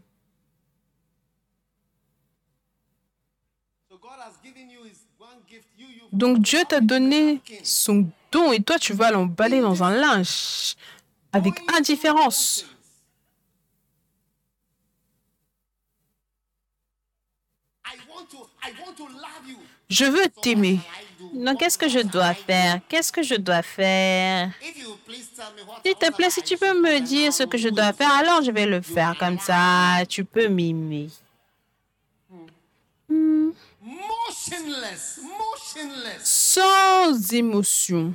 [6.11, 10.75] Donc Dieu t'a donné son don et toi, tu vas l'emballer dans un linge
[11.31, 12.65] avec indifférence.
[19.89, 20.79] Je veux t'aimer.
[21.33, 22.79] Donc, qu'est-ce que je dois faire?
[22.87, 24.49] Qu'est-ce que je dois faire?
[25.85, 28.51] S'il te plaît, si tu peux me dire ce que je dois faire, alors je
[28.51, 30.03] vais le faire comme ça.
[30.07, 31.09] Tu peux m'aimer.
[34.47, 36.23] motionless, motionless.
[36.23, 38.13] Sans émotion,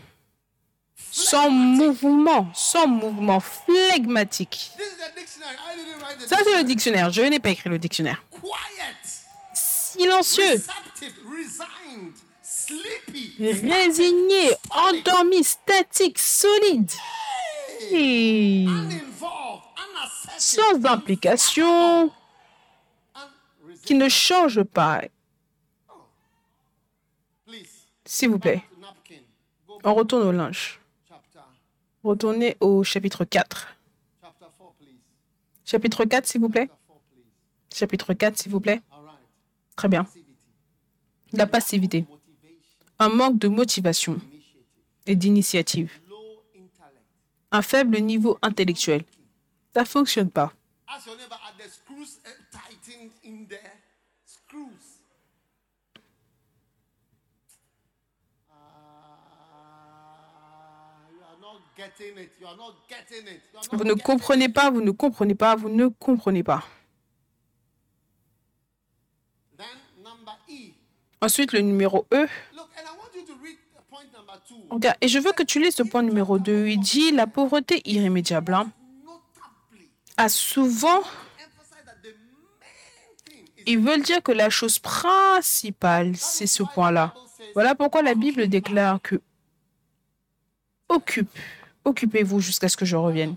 [1.11, 4.70] sans mouvement, sans mouvement, flegmatique.
[6.27, 7.11] Ça, c'est le dictionnaire.
[7.11, 8.22] Je n'ai pas écrit le dictionnaire.
[9.55, 10.62] Silencieux.
[13.38, 16.90] Résigné, endormi, statique, solide.
[17.90, 18.66] Et
[20.38, 22.11] sans implication,
[23.85, 25.02] qui ne change pas.
[27.46, 27.66] Please,
[28.04, 28.62] S'il vous plaît,
[29.85, 30.80] on retourne au linge.
[32.04, 33.68] Retournez au chapitre 4.
[34.20, 34.88] chapter four, please.
[35.64, 36.68] Chapitre 4, s'il vous plaît.
[37.72, 38.82] Chapitre 4, s'il vous plaît.
[39.76, 40.06] Très bien.
[41.32, 42.04] La passivité.
[43.02, 44.20] Un manque de motivation
[45.06, 45.90] et d'initiative.
[47.50, 49.02] Un faible niveau intellectuel.
[49.74, 50.52] Ça fonctionne pas.
[50.86, 52.20] Ask your neighbor, are the screws
[52.52, 53.72] tightened in there?
[54.24, 55.00] Screws.
[61.10, 62.30] You are not not getting it.
[62.40, 63.40] You are not getting it.
[63.52, 66.62] You are not Vous ne comprenez pas, vous ne comprenez pas, vous ne comprenez pas.
[71.22, 72.26] Ensuite, le numéro E.
[75.00, 76.66] Et je veux que tu lises le point numéro 2.
[76.66, 78.72] Il dit la pauvreté irrémédiable hein,
[80.16, 81.02] a souvent,
[83.66, 87.14] ils veulent dire que la chose principale, c'est ce point-là.
[87.54, 89.20] Voilà pourquoi la Bible déclare que
[90.88, 91.30] occupe,
[91.85, 93.37] occupez-vous jusqu'à ce que je revienne.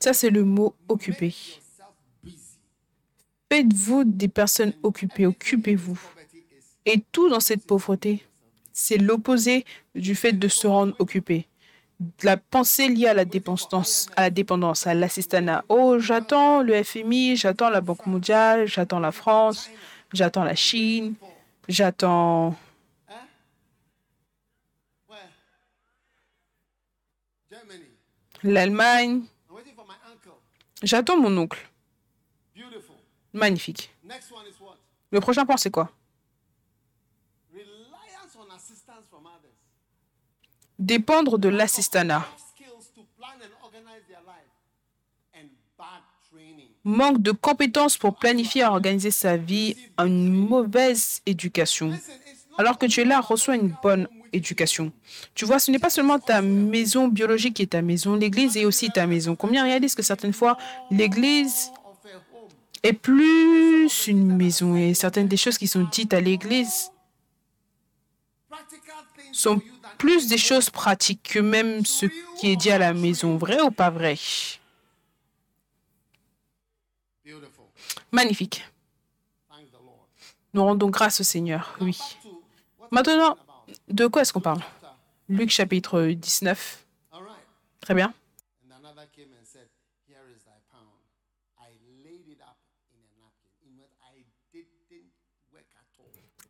[0.00, 1.60] Ça, c'est le mot busy.
[3.50, 5.98] Faites-vous des personnes occupées, occupez-vous.
[6.86, 8.24] Et tout dans cette pauvreté,
[8.72, 9.64] c'est l'opposé
[9.96, 11.48] du fait de se rendre occupé.
[12.22, 15.64] La pensée liée à la dépendance, à la dépendance, à l'assistanat.
[15.68, 19.68] Oh, j'attends le FMI, j'attends la Banque mondiale, j'attends la France,
[20.12, 21.14] j'attends la Chine,
[21.68, 22.54] j'attends
[28.44, 29.22] l'Allemagne,
[30.82, 31.68] j'attends mon oncle.
[33.32, 33.90] Magnifique.
[35.10, 35.90] Le prochain point, c'est quoi?
[40.78, 42.26] Dépendre de l'assistanat.
[46.84, 51.92] Manque de compétences pour planifier et organiser sa vie, une mauvaise éducation.
[52.58, 54.92] Alors que tu es là, reçois une bonne éducation.
[55.34, 58.64] Tu vois, ce n'est pas seulement ta maison biologique qui est ta maison, l'église est
[58.64, 59.34] aussi ta maison.
[59.34, 60.56] Combien réalisent que certaines fois,
[60.90, 61.70] l'église
[62.82, 66.90] est plus une maison et certaines des choses qui sont dites à l'église
[69.36, 69.60] sont
[69.98, 72.06] plus des choses pratiques que même ce
[72.38, 73.36] qui est dit à la maison.
[73.36, 74.16] Vrai ou pas vrai?
[78.12, 78.64] Magnifique.
[80.54, 81.76] Nous rendons grâce au Seigneur.
[81.80, 81.98] Oui.
[82.90, 83.36] Maintenant,
[83.88, 84.62] de quoi est-ce qu'on parle?
[85.28, 86.86] Luc chapitre 19.
[87.12, 87.36] All right.
[87.80, 88.14] Très bien.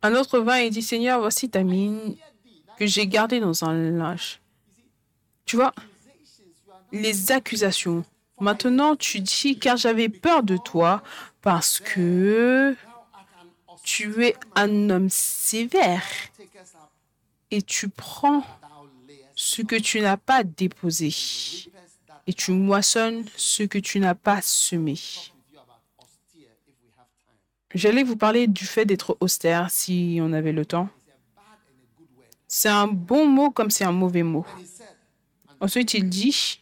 [0.03, 2.15] Un autre vint et dit, Seigneur, voici ta mine
[2.77, 4.39] que j'ai gardée dans un linge.
[5.45, 5.73] Tu vois,
[6.91, 8.05] les accusations.
[8.39, 11.01] Maintenant, tu dis, car j'avais peur de toi,
[11.41, 12.75] parce que
[13.83, 16.03] tu es un homme sévère
[17.51, 18.43] et tu prends
[19.35, 21.13] ce que tu n'as pas déposé
[22.27, 24.95] et tu moissonnes ce que tu n'as pas semé.
[27.73, 30.89] J'allais vous parler du fait d'être austère si on avait le temps.
[30.89, 32.36] It's a bad and a good word.
[32.47, 34.45] C'est un bon mot comme c'est un mauvais mot.
[35.59, 36.61] Ensuite, il dit,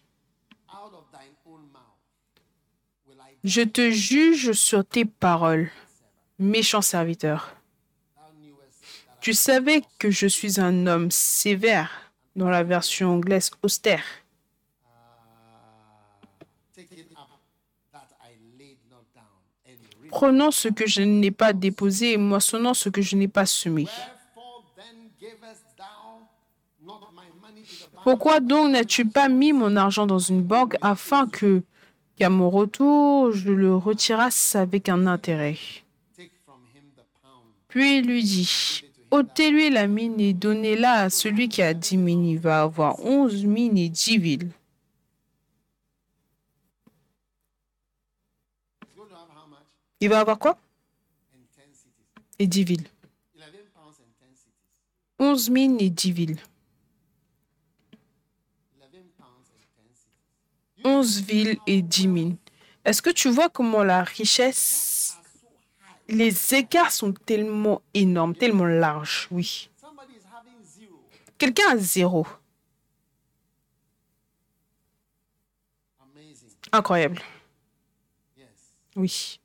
[3.43, 5.69] Je te juge sur tes paroles,
[6.39, 7.56] méchant serviteur.
[9.21, 14.04] Tu savais que je suis un homme sévère, dans la version anglaise austère.
[20.10, 23.88] Prenant ce que je n'ai pas déposé et moissonnant ce que je n'ai pas semé.
[28.06, 31.63] Pourquoi donc n'as-tu pas mis mon argent dans une banque afin que,
[32.15, 35.58] qu'à mon retour, je le retirasse avec un intérêt?
[37.68, 42.26] Puis il lui dit, ôtez-lui la mine et donnez-la à celui qui a dix mines.
[42.26, 44.52] Il va avoir onze mines et dix villes.
[50.00, 50.60] Il va avoir quoi?
[52.38, 52.88] Et dix villes.
[55.18, 56.38] Onze mines et dix villes.
[60.86, 62.38] 11 villes et 10 mines.
[62.86, 65.17] Est-ce que tu vois comment la richesse,
[66.08, 69.69] les écarts sont tellement énormes, tellement larges, oui.
[71.38, 72.26] Quelqu'un a zéro.
[76.71, 77.21] Incroyable.
[78.95, 79.39] Oui.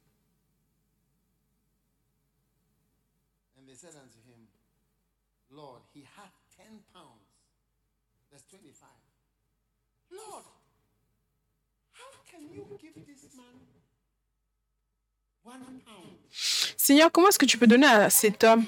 [16.83, 18.64] Seigneur, comment est-ce que tu peux donner à cet homme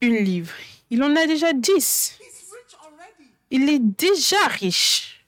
[0.00, 0.54] une livre?
[0.90, 2.20] Il en a déjà dix.
[3.50, 5.26] Il est déjà riche.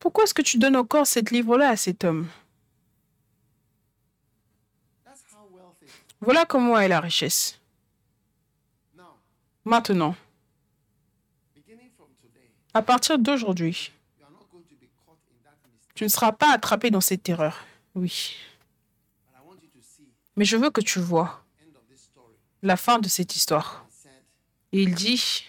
[0.00, 2.28] Pourquoi est-ce que tu donnes encore cette livre-là à cet homme?
[6.20, 7.60] Voilà comment est la richesse.
[9.64, 10.16] Maintenant,
[12.74, 13.92] à partir d'aujourd'hui,
[15.94, 17.66] tu ne seras pas attrapé dans cette erreur.
[17.94, 18.36] Oui.
[20.36, 21.44] Mais je veux que tu vois
[22.62, 23.86] la fin de cette histoire.
[24.72, 25.44] Et il dit,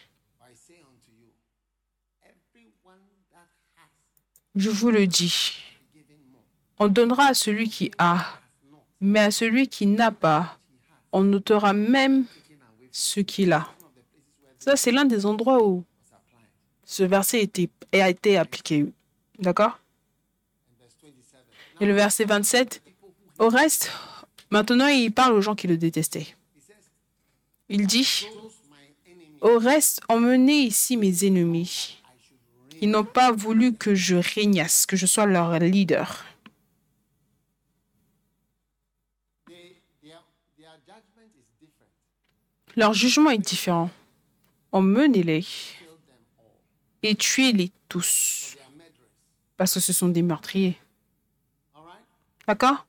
[4.55, 5.53] je vous le dis,
[6.79, 8.25] on donnera à celui qui a,
[8.99, 10.57] mais à celui qui n'a pas,
[11.11, 12.25] on ôtera même
[12.91, 13.67] ce qu'il a.
[14.57, 15.83] Ça, c'est l'un des endroits où
[16.83, 17.49] ce verset
[17.93, 18.91] a été appliqué.
[19.39, 19.80] D'accord?
[19.80, 19.80] And verse 27.
[21.81, 22.79] Et le verset 27,
[23.39, 23.91] au reste,
[24.51, 26.35] maintenant, il parle aux gens qui le détestaient.
[27.69, 28.27] Il dit,
[29.41, 31.97] au reste, emmenez ici mes ennemis.
[32.81, 36.23] Ils n'ont pas voulu que je régnasse, que je sois leur leader.
[42.75, 43.89] Leur jugement est différent.
[44.71, 45.45] Emmenez-les
[47.01, 48.55] et tuez-les tous,
[49.57, 50.77] parce que ce sont des meurtriers.
[52.47, 52.85] D'accord?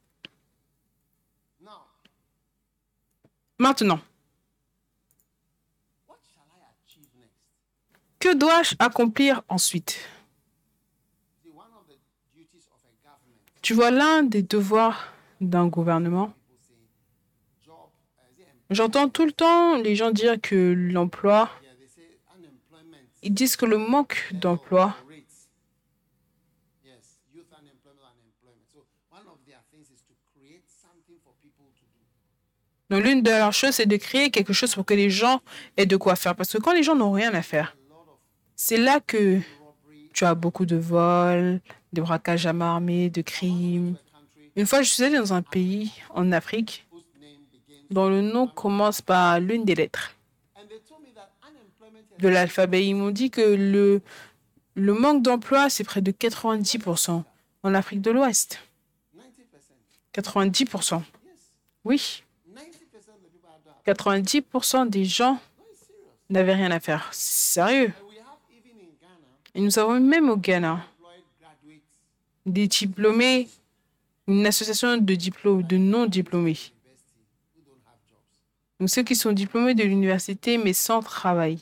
[3.59, 4.01] Maintenant,
[8.19, 10.01] que dois-je accomplir ensuite?
[13.61, 16.33] Tu vois l'un des devoirs d'un gouvernement.
[18.71, 21.49] J'entends tout le temps les gens dire que l'emploi,
[23.23, 24.97] ils disent que le manque d'emploi,
[32.93, 35.41] donc l'une de leurs choses, c'est de créer quelque chose pour que les gens
[35.79, 36.37] aient de quoi faire.
[36.37, 37.75] Parce que quand les gens n'ont rien à faire,
[38.55, 39.41] c'est là que
[40.13, 41.63] tu as beaucoup de vols,
[41.95, 43.97] des braquages à main armée, de crimes.
[44.57, 46.87] Une fois, je suis allée dans un pays en Afrique
[47.89, 50.15] dont le nom commence par l'une des lettres
[52.19, 52.87] de l'alphabet.
[52.87, 54.03] Ils m'ont dit que le,
[54.75, 57.23] le manque d'emploi, c'est près de 90%
[57.63, 58.59] en Afrique de l'Ouest.
[60.15, 60.23] 90%.
[60.23, 60.97] 90%.
[60.97, 61.03] Yes.
[61.85, 62.23] Oui,
[63.87, 65.39] 90% of the people are doing 90% des gens
[66.31, 67.09] n'avaient rien à faire.
[67.13, 67.93] Sérieux?
[69.55, 70.87] Et nous avons même au Ghana
[72.45, 73.49] des diplômés,
[74.27, 76.59] une association de diplômes, de non-diplômés.
[78.81, 81.61] Donc ceux qui sont diplômés de l'université mais sans travail.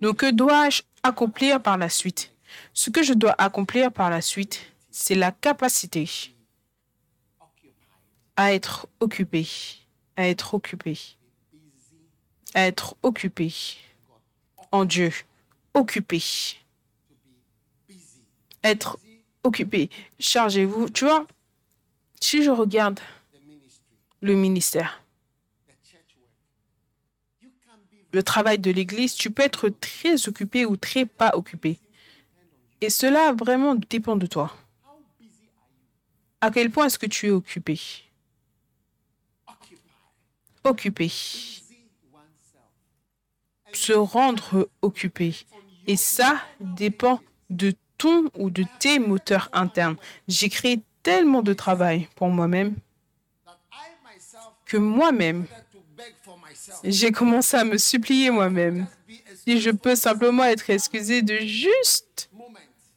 [0.00, 2.33] Donc que dois-je accomplir par la suite?
[2.72, 6.08] Ce que je dois accomplir par la suite, c'est la capacité
[8.36, 9.46] à être occupé,
[10.16, 10.98] à être occupé,
[12.54, 13.52] à être occupé
[14.72, 15.12] en Dieu,
[15.74, 16.22] occupé,
[18.62, 18.98] être
[19.44, 19.90] occupé.
[20.18, 20.88] Chargez-vous.
[20.90, 21.26] Tu vois,
[22.20, 23.00] si je regarde
[24.20, 25.02] le ministère,
[28.12, 31.78] le travail de l'Église, tu peux être très occupé ou très pas occupé.
[32.80, 34.54] Et cela vraiment dépend de toi.
[36.40, 37.80] À quel point est-ce que tu es occupé?
[40.62, 41.10] Occupé.
[43.72, 45.34] Se rendre occupé.
[45.86, 47.20] Et ça dépend
[47.50, 49.96] de ton ou de tes moteurs internes.
[50.28, 52.74] J'ai créé tellement de travail pour moi-même
[54.64, 55.46] que moi-même,
[56.82, 58.86] j'ai commencé à me supplier moi-même.
[59.46, 62.30] Si je peux simplement être excusé de juste.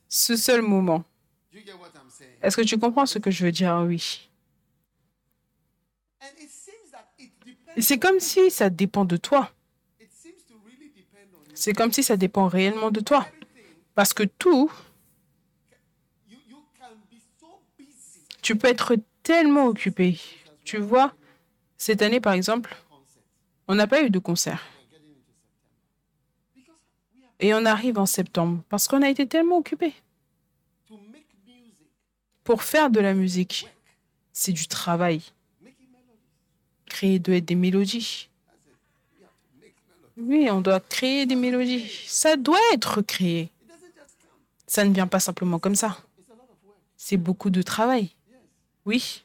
[0.10, 1.03] Ce seul moment.
[2.41, 3.84] Est-ce que tu comprends ce que je veux dire?
[3.86, 4.30] Oui.
[7.45, 7.72] Depends.
[7.76, 9.51] Et c'est comme si ça dépend de toi.
[11.53, 13.28] C'est comme si ça dépend réellement de toi.
[13.95, 14.72] Parce que tout,
[18.43, 20.20] tu peux être tellement occupé.
[20.64, 21.14] Tu vois,
[21.78, 22.78] cette année, par exemple,
[23.68, 24.64] on n'a pas eu de concert.
[27.39, 29.93] Et on arrive en septembre parce qu'on a été tellement occupé.
[30.88, 31.73] to make music,
[32.43, 33.67] Pour faire de la musique,
[34.33, 35.21] c'est du travail.
[36.85, 38.29] Créer des mélodies.
[40.17, 41.88] Oui, on doit créer des mélodies.
[42.07, 43.51] Ça doit être créé.
[44.65, 45.97] Ça ne vient pas simplement comme ça.
[46.95, 48.09] C'est beaucoup de travail.
[48.85, 49.23] Oui.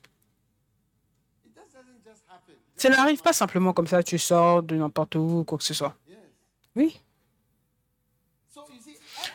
[2.76, 5.96] Ça n'arrive pas simplement comme ça, tu sors de n'importe où quoi que ce soit.
[6.74, 7.00] Oui.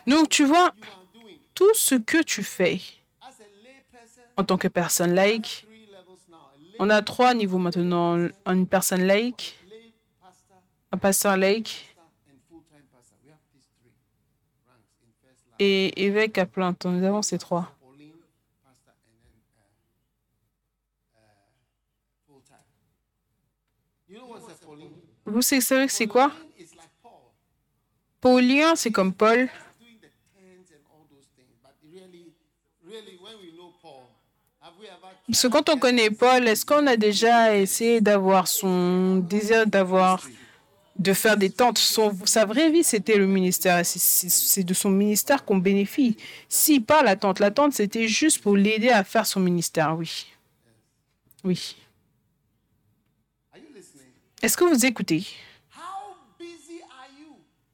[0.08, 0.74] Donc, tu vois,
[1.54, 2.80] tout ce que tu fais
[4.38, 5.68] en tant que personne laïque,
[6.80, 8.18] on a trois niveaux maintenant.
[8.46, 9.60] Une personne laïque,
[10.92, 11.96] un pasteur laïque
[15.60, 16.92] et évêque à plein temps.
[16.92, 17.74] Nous avons ces trois.
[25.26, 26.32] Vous savez c'est quoi?
[28.22, 29.50] Paulien, c'est comme Paul.
[35.28, 40.26] Parce que quand on connaît Paul, est-ce qu'on a déjà essayé d'avoir son désir d'avoir,
[40.98, 41.78] de faire des tentes?
[41.78, 43.86] Son, Sa vraie vie, c'était le ministère.
[43.86, 46.16] C'est- de son ministère qu'on bénéficie.
[46.48, 50.28] S'il parle la tente, la tente, c'était juste pour l'aider à faire son ministère, oui.
[51.44, 51.76] Oui.
[54.42, 55.26] Est-ce que vous écoutez?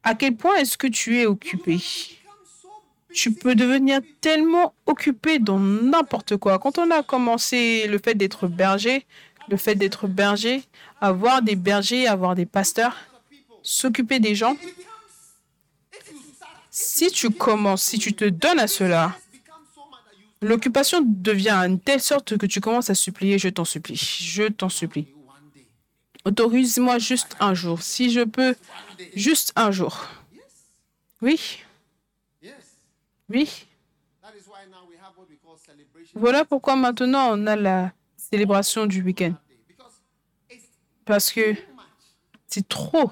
[0.02, 1.78] À quel point est-ce que tu es occupé?
[3.14, 6.58] Tu peux devenir tellement occupé dans n'importe quoi.
[6.58, 9.06] Quand on a commencé le fait d'être berger,
[9.48, 10.64] le fait d'être berger,
[11.00, 12.96] avoir des bergers, avoir des pasteurs,
[13.62, 14.56] s'occuper des gens,
[16.70, 19.16] si tu commences, si tu te donnes à cela,
[20.42, 24.68] l'occupation devient une telle sorte que tu commences à supplier, je t'en supplie, je t'en
[24.68, 25.06] supplie.
[26.24, 28.56] Autorise-moi juste un jour, si je peux,
[29.14, 30.08] juste un jour.
[31.22, 31.60] Oui,
[36.14, 39.34] Voilà pourquoi maintenant on a la célébration du week-end.
[41.04, 41.54] Parce que
[42.46, 43.10] c'est trop.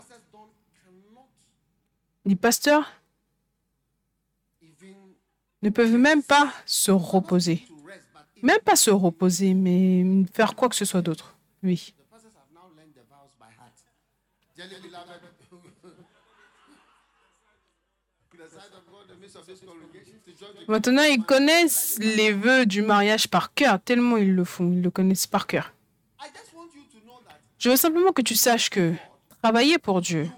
[2.24, 2.90] Les pasteurs
[5.62, 7.66] ne peuvent même pas se reposer.
[8.42, 11.36] Même pas se reposer, mais faire quoi que ce soit d'autre.
[11.62, 11.94] Oui.
[11.96, 13.70] the pastors have now learned the vows by heart.
[14.56, 15.20] Dearly beloved,
[18.42, 19.21] the sight of God, the midst of this congregation, to judge the
[20.68, 24.90] Maintenant, ils connaissent les vœux du mariage par cœur, tellement ils le font, ils le
[24.90, 25.72] connaissent par cœur.
[27.58, 28.94] Je veux simplement que tu saches que
[29.42, 30.28] travailler pour Dieu,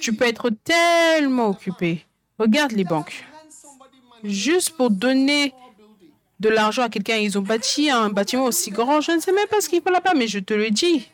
[0.00, 2.06] tu peux être tellement occupé.
[2.38, 3.24] Regarde les banques.
[4.24, 5.52] Juste pour donner
[6.40, 9.00] de l'argent à quelqu'un, ils ont bâti un bâtiment aussi grand.
[9.00, 11.08] Je ne sais même pas ce qu'il faut là-bas, mais je te le dis.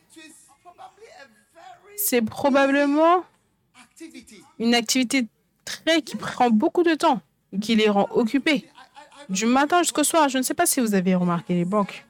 [1.96, 3.24] C'est probablement
[4.58, 5.26] une activité
[5.64, 7.20] très qui prend beaucoup de temps,
[7.60, 8.68] qui les rend occupés.
[9.28, 12.04] Du matin jusqu'au soir, je ne sais pas si vous avez remarqué les banques.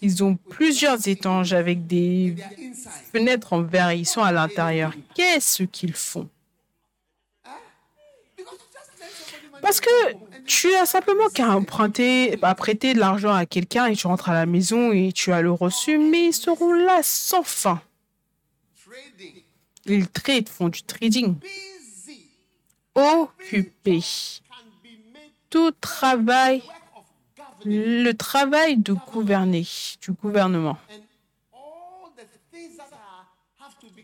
[0.00, 2.34] Ils ont plusieurs étanges avec des
[3.12, 4.92] fenêtres en verre ils sont à l'intérieur.
[5.14, 6.28] Qu'est-ce qu'ils font?
[9.60, 9.90] Parce que
[10.44, 14.34] tu as simplement qu'à emprunter, à prêter de l'argent à quelqu'un et tu rentres à
[14.34, 17.80] la maison et tu as le reçu, mais ils seront là sans fin.
[19.86, 21.36] Ils traitent, font du trading.
[22.94, 24.02] Made
[25.50, 26.62] Tout travail,
[27.64, 29.66] le travail de gouverner,
[30.00, 30.78] du gouvernement.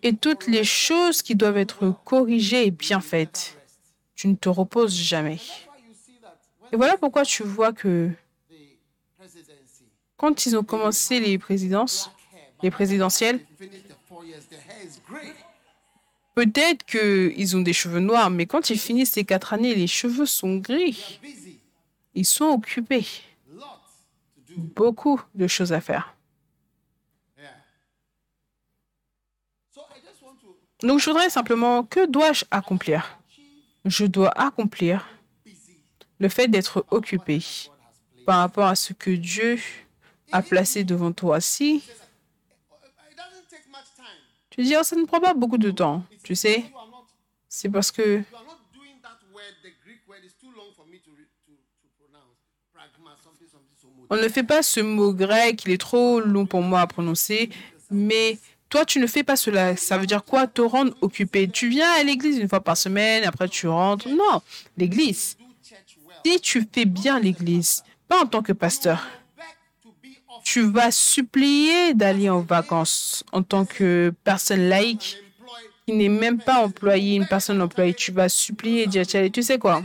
[0.02, 3.58] Et toutes les choses qui doivent être corrigées et bien faites.
[4.14, 5.40] Tu ne te reposes jamais.
[6.72, 8.10] Et voilà pourquoi tu vois que
[10.16, 12.10] quand ils ont commencé les présidences,
[12.62, 13.40] les présidentielles,
[16.38, 20.24] peut-être qu'ils ont des cheveux noirs, mais quand ils finissent ces quatre années, les cheveux
[20.24, 21.18] sont gris.
[22.14, 23.08] Ils sont occupés.
[24.56, 26.14] Beaucoup de choses à faire.
[30.84, 33.18] Donc je voudrais simplement, que dois-je accomplir?
[33.84, 35.08] Je dois accomplir
[36.20, 37.40] le fait d'être occupé
[38.24, 39.58] par rapport à ce que Dieu
[40.30, 41.40] a placé devant toi.
[41.40, 41.82] Si
[44.58, 46.64] tu dis, oh, ça ne prend pas beaucoup de temps, tu sais,
[47.48, 48.22] c'est parce que
[54.10, 57.50] on ne fait pas ce mot grec, il est trop long pour moi à prononcer,
[57.88, 58.36] mais
[58.68, 59.76] toi, tu ne fais pas cela.
[59.76, 60.46] Ça veut dire quoi?
[60.48, 61.48] Te rendre occupé.
[61.48, 64.08] Tu viens à l'église une fois par semaine, après tu rentres.
[64.08, 64.42] Non,
[64.76, 65.36] l'église.
[66.26, 69.06] Si tu fais bien l'église, pas en tant que pasteur,
[70.50, 75.18] tu vas supplier d'aller en vacances en tant que personne laïque
[75.84, 77.92] qui n'est même pas employé, une personne employée.
[77.92, 79.82] Tu vas supplier, dire, Tiens, tu sais quoi?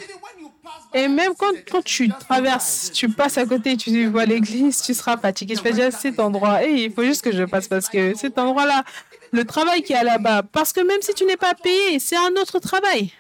[0.94, 5.18] Et même quand, quand tu traverses, tu passes à côté, tu vois l'église, tu seras
[5.18, 5.56] fatigué.
[5.56, 6.64] Je fais déjà cet endroit.
[6.66, 8.86] Et il faut juste que je passe parce que cet endroit-là,
[9.34, 12.32] le travail qui est là-bas, parce que même si tu n'es pas payé, c'est un
[12.42, 13.12] autre travail.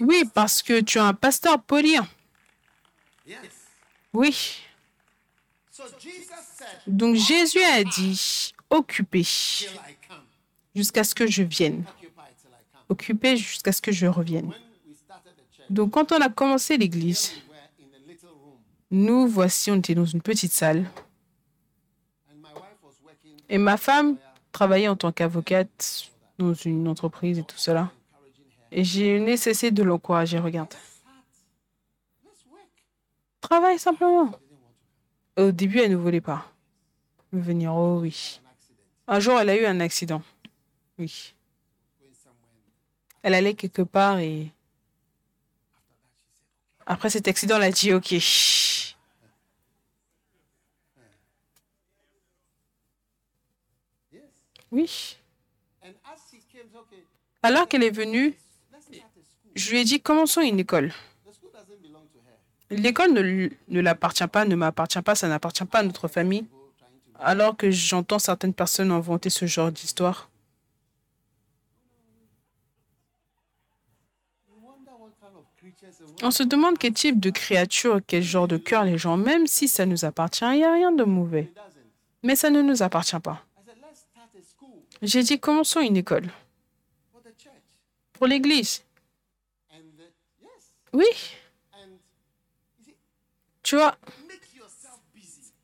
[0.00, 1.96] Oui, parce que tu es un pasteur poli.
[3.28, 3.38] Yes.
[4.12, 4.65] Oui.
[6.86, 8.84] Donc Jésus a dit, come.
[10.74, 11.84] jusqu'à ce que je vienne.
[12.88, 14.52] Occupé jusqu'à ce que je revienne.
[15.70, 17.32] Donc quand on a commencé l'église,
[18.90, 20.88] nous voici, on était dans une petite salle.
[23.48, 24.16] Et ma femme
[24.52, 27.90] travaillait en tant qu'avocate dans une entreprise et tout cela.
[28.70, 30.38] Et j'ai né cessé de l'encourager.
[30.38, 30.74] Regarde.
[33.40, 34.32] Travaille simplement.
[35.36, 36.50] Au début, elle ne voulait pas
[37.32, 37.74] venir.
[37.74, 38.40] Oh oui.
[39.06, 40.22] Un jour, elle a eu un accident.
[40.98, 41.34] Oui.
[43.22, 44.50] Elle allait quelque part et
[46.86, 48.14] après cet accident, elle a dit OK.
[54.70, 55.18] Oui.
[57.42, 58.34] Alors qu'elle est venue,
[59.54, 60.92] je lui ai dit commençons une école.
[62.70, 66.46] L'école ne, l'appartient pas, ne m'appartient pas, ça n'appartient pas à notre famille.
[67.18, 70.28] Alors que j'entends certaines personnes inventer ce genre d'histoire.
[76.22, 79.68] On se demande quel type de créature, quel genre de cœur les gens, même si
[79.68, 81.52] ça nous appartient, il n'y a rien de mauvais.
[82.22, 83.44] Mais ça ne nous appartient pas.
[85.02, 86.28] J'ai dit, commençons une école.
[88.14, 88.82] Pour l'église.
[90.92, 91.04] Oui,
[93.66, 93.96] tu vois,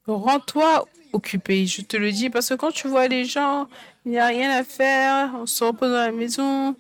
[0.09, 1.67] rends-toi occupé.
[1.67, 3.69] Je te le dis parce que quand tu vois les gens,
[4.05, 6.75] il n'y a rien à faire, on se repose dans la maison.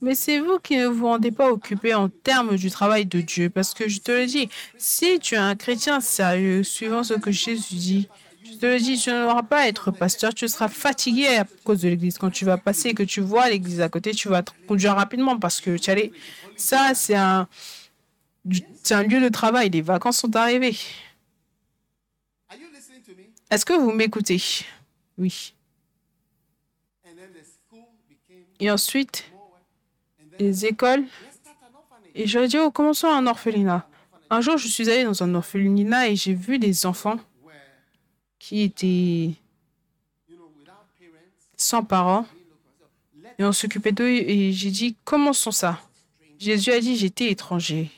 [0.00, 3.50] Mais c'est vous qui ne vous rendez pas occupé en termes du travail de Dieu.
[3.50, 7.32] Parce que je te le dis, si tu es un chrétien sérieux, suivant ce que
[7.32, 8.08] Jésus dit,
[8.44, 11.80] je te le dis, tu n'auras pas à être pasteur, tu seras fatigué à cause
[11.80, 12.18] de l'église.
[12.18, 14.94] Quand tu vas passer et que tu vois l'église à côté, tu vas te conduire
[14.94, 16.12] rapidement parce que tu.
[16.56, 17.48] Ça, c'est un,
[18.82, 19.70] c'est un lieu de travail.
[19.70, 20.76] Les vacances sont arrivées.
[23.50, 24.42] Est-ce que vous m'écoutez?
[25.16, 25.54] Oui.
[28.60, 29.24] Et ensuite,
[30.38, 31.04] les écoles?
[32.14, 33.88] Et j'aurais dit, oh, commençons un orphelinat.
[34.30, 37.18] Un jour, je suis allée dans un orphelinat et j'ai vu des enfants
[38.38, 39.30] qui étaient
[41.56, 42.26] sans parents
[43.38, 45.80] et on s'occupait d'eux et j'ai dit, commençons ça?
[46.38, 47.90] Jésus a dit, j'étais étranger.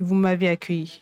[0.00, 1.00] Vous m'avez accueilli.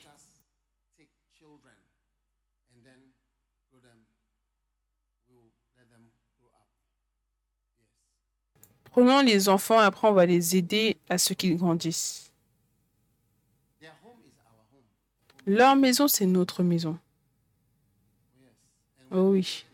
[8.85, 12.33] Prenons les enfants après on va les aider à ce qu'ils grandissent.
[15.47, 16.99] Leur maison, c'est notre maison.
[19.13, 19.65] Oh oui.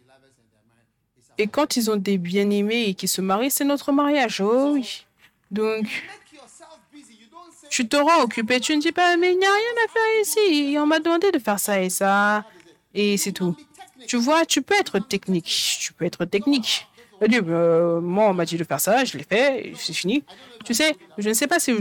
[1.39, 4.41] Et quand ils ont des bien-aimés et qui se marient, c'est notre mariage.
[4.41, 5.07] Oh oui.
[5.51, 5.89] Donc,
[7.71, 10.23] tu te rends occupé, tu ne dis pas, mais il n'y a rien à faire
[10.23, 10.77] ici.
[10.79, 12.45] On m'a demandé de faire ça et ça.
[12.95, 13.57] Et c'est tout.
[14.07, 15.79] Tu vois, tu peux être technique.
[15.81, 16.87] Tu peux être technique.
[17.23, 20.25] Euh, moi, on m'a dit de faire ça, je l'ai fait, c'est fini.
[20.65, 21.73] Tu sais, je ne sais pas si,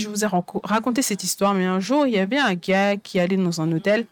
[0.00, 0.28] je vous ai
[0.64, 3.70] raconté cette histoire, mais un jour, il y avait un gars qui allait dans un
[3.72, 4.06] hôtel.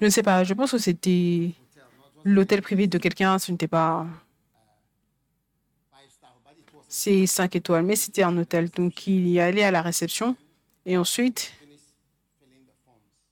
[0.00, 1.52] Je ne sais pas, je pense que c'était
[2.24, 4.06] l'hôtel privé de quelqu'un, ce n'était pas.
[6.88, 8.70] C'est 5 étoiles, mais c'était un hôtel.
[8.70, 10.36] Donc, il y allait à la réception.
[10.86, 11.52] Et ensuite,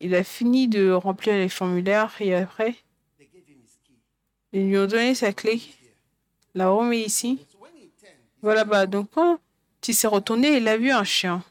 [0.01, 2.15] il a fini de remplir les formulaires.
[2.21, 2.75] Et après,
[4.53, 5.63] ils lui ont donné sa clé.
[6.55, 7.39] La remis ici.
[8.43, 9.39] Voilà, bah, donc quand
[9.89, 11.43] il s'est retourné, il a vu un chien.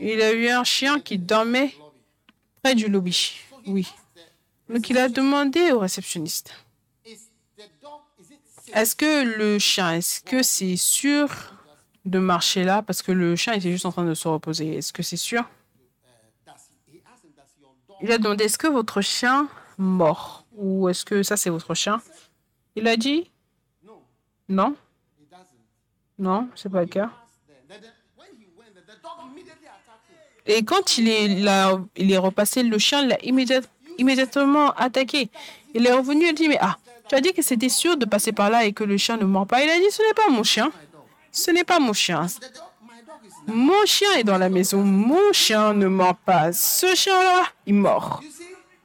[0.00, 1.74] Il a vu un chien qui dormait
[2.62, 3.40] près du lobby.
[3.66, 3.86] Oui.
[4.68, 6.52] Donc il a demandé au réceptionniste
[7.04, 8.57] Is the dog, is it safe?
[8.74, 11.28] Est-ce que le chien, est-ce que c'est sûr
[12.04, 12.82] de marcher là?
[12.82, 14.76] Parce que le chien était juste en train de se reposer.
[14.76, 15.44] Est-ce que c'est sûr?
[18.00, 20.44] Il a demandé Est-ce que votre chien mort?
[20.56, 22.00] Ou est-ce que ça c'est votre chien?
[22.76, 23.30] Il a dit
[23.84, 24.02] No,
[24.48, 24.76] Non,
[26.18, 27.10] non, c'est pas le cas.
[30.46, 33.60] Et quand il est, là, il est repassé, le chien l'a immédiat-
[33.98, 35.28] immédiatement attaqué.
[35.74, 36.78] Il est revenu et dit, mais ah,
[37.08, 39.24] tu as dit que c'était sûr de passer par là et que le chien ne
[39.24, 39.62] mord pas.
[39.62, 40.70] Il a dit, ce n'est pas mon chien.
[41.32, 42.26] Ce n'est pas mon chien.
[43.46, 44.82] Mon chien est dans la maison.
[44.82, 46.52] Mon chien ne mord pas.
[46.52, 48.22] Ce chien-là, il mord.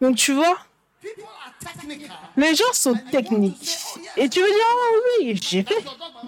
[0.01, 0.57] Donc tu vois,
[2.37, 3.77] les gens sont techniques.
[4.17, 5.83] Et tu veux dire, oh oui, j'ai fait.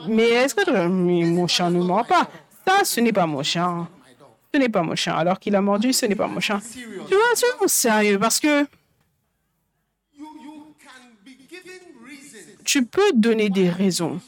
[0.08, 2.28] Mais est-ce que mais mon chien ne mord pas?
[2.68, 3.88] Ça, ce n'est pas mon chien.
[4.54, 5.16] Ce n'est pas mon chien.
[5.16, 6.62] Alors qu'il a mordu, ce n'est pas mon chien.
[6.74, 8.66] Tu vois, soyons sérieux parce que
[10.18, 14.20] You, you can be given reasons tu peux donner des raisons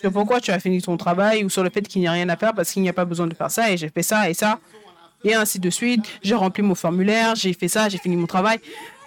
[0.00, 2.28] sur pourquoi tu as fini ton travail ou sur le fait qu'il n'y a rien
[2.28, 4.30] à faire parce qu'il n'y a pas besoin de faire ça et j'ai fait ça
[4.30, 4.58] et ça
[5.24, 6.04] et ainsi de suite.
[6.22, 8.60] J'ai rempli mon formulaire, j'ai fait ça, j'ai fini mon travail.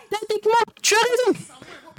[0.09, 0.51] Techniquement,
[0.81, 1.39] tu as raison.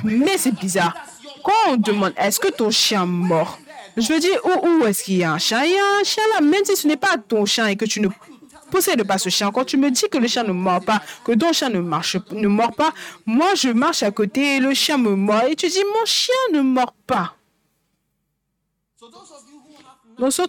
[0.05, 0.95] Mais c'est bizarre.
[1.43, 3.59] Quand on demande est-ce que ton chien mort,
[3.97, 5.65] je veux dire où, où est-ce qu'il y a un chien?
[5.65, 7.85] Il y a un chien là, même si ce n'est pas ton chien et que
[7.85, 8.09] tu ne
[8.75, 9.51] possèdes pas ce chien.
[9.55, 12.17] Quand tu me dis que le chien ne mord pas, que ton chien ne marche,
[12.45, 12.93] ne mord pas,
[13.27, 16.43] moi je marche à côté et le chien me mord et tu dis mon chien
[16.55, 17.27] ne mord pas.
[20.19, 20.47] Donc, ceux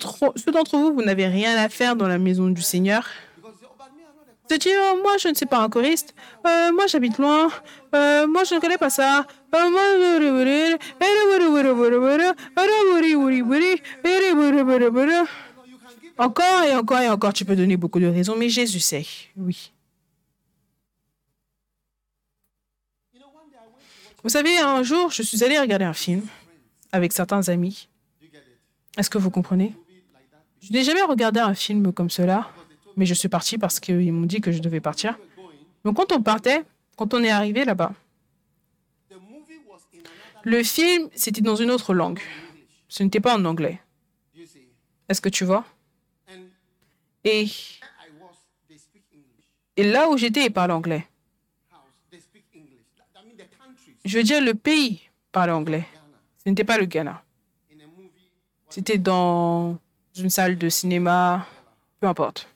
[0.51, 3.03] d'entre- vous, vous n'avez rien à faire dans la maison du Seigneur.
[3.41, 6.13] because you, oh, oh, moi, je ne suis pas un choriste.
[6.45, 7.49] Euh, moi, j'habite loin.
[7.95, 9.25] Euh, moi, je ne connais pas ça.
[16.17, 19.05] Encore et encore et encore, tu peux donner beaucoup de raisons, mais Jésus sait.
[19.35, 19.71] Oui.
[24.23, 26.25] Vous savez, un jour, je suis allé regarder un film
[26.91, 27.89] avec certains amis.
[28.97, 29.75] Est-ce que vous comprenez?
[30.61, 32.49] Je n'ai jamais regardé un film comme cela,
[32.95, 35.17] mais je suis parti parce qu'ils m'ont dit que je devais partir.
[35.83, 36.63] Donc quand on partait,
[36.95, 37.93] quand on est arrivé là-bas,
[40.43, 42.21] le film, c'était dans une autre langue.
[42.87, 43.81] Ce n'était pas en anglais.
[45.09, 45.65] Est-ce que tu vois?
[47.23, 47.47] Et,
[49.77, 51.07] là où j'étais, ils parlaient anglais.
[54.05, 55.01] Je veux dire, le pays
[55.31, 55.87] parlait anglais.
[56.43, 57.23] Ce n'était pas le Ghana.
[58.69, 59.77] C'était dans
[60.17, 61.47] une salle de cinéma,
[61.99, 62.47] peu importe.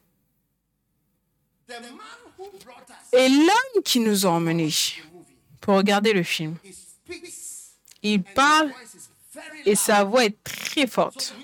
[3.14, 4.74] Et l'homme qui nous a emmenés
[5.62, 6.56] pour regarder le film,
[8.02, 8.72] il parle
[9.66, 11.36] et sa voix est très forte.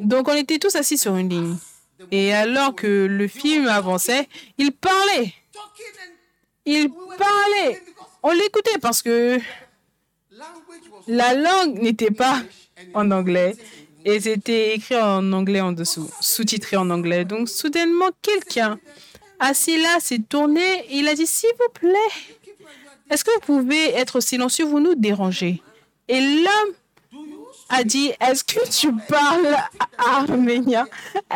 [0.00, 1.56] Donc on était tous assis sur une ligne.
[2.10, 4.28] Et alors que le film avançait,
[4.58, 5.32] il parlait.
[6.64, 7.82] Il parlait.
[8.22, 9.38] On l'écoutait parce que
[11.06, 12.42] la langue n'était pas
[12.94, 13.56] en anglais
[14.04, 17.24] et c'était écrit en anglais en dessous, sous-titré en anglais.
[17.24, 18.78] Donc soudainement, quelqu'un
[19.38, 22.12] assis là s'est tourné et il a dit S'il vous plaît,
[23.10, 24.64] est-ce que vous pouvez être silencieux?
[24.64, 25.62] Vous nous dérangez.
[26.08, 26.74] Et l'homme
[27.68, 29.56] a dit Est-ce que tu parles
[29.98, 30.86] arménien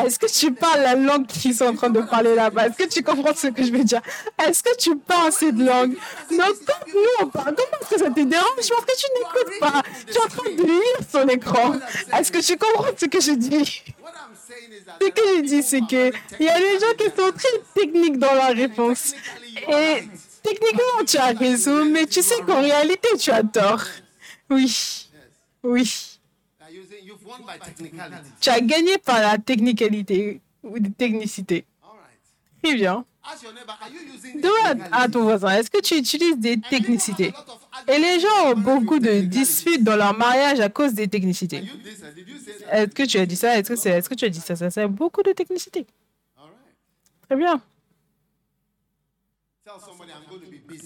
[0.04, 2.66] Est-ce que tu parles la langue qu'ils sont en train de parler là-bas?
[2.66, 4.00] Est-ce que tu comprends ce que je veux dire?
[4.46, 5.94] Est-ce que tu parles cette langue?
[6.30, 8.46] Donc, quand nous on parle, comment est-ce que ça te dérange?
[8.56, 9.82] Parce que tu n'écoutes pas.
[10.06, 11.72] Tu es en train de lire son écran.
[12.16, 13.82] Est-ce que tu comprends ce que je dis?
[15.00, 18.18] Ce que je dis, c'est que il y a des gens qui sont très techniques
[18.18, 19.14] dans leur réponse.
[19.68, 20.02] Et
[20.42, 23.84] techniquement, tu as raison, mais tu sais qu'en réalité, tu as tort.
[24.48, 25.08] Oui.
[25.62, 26.09] Oui.
[28.40, 31.64] Tu as gagné par la technicalité ou de technicité.
[32.62, 33.04] Très bien.
[34.34, 37.32] Demande à ton voisin, est-ce que tu utilises des technicités?
[37.34, 40.94] a lot of Et les gens ont beaucoup de disputes dans leur mariage à cause
[40.94, 41.64] des technicités.
[42.70, 43.58] Est-ce que tu as dit ça?
[43.58, 44.56] Est-ce que, c'est, est-ce que tu as dit ça?
[44.56, 45.86] Ça, c'est beaucoup de technicité.
[46.36, 47.28] All right.
[47.28, 47.62] Très bien.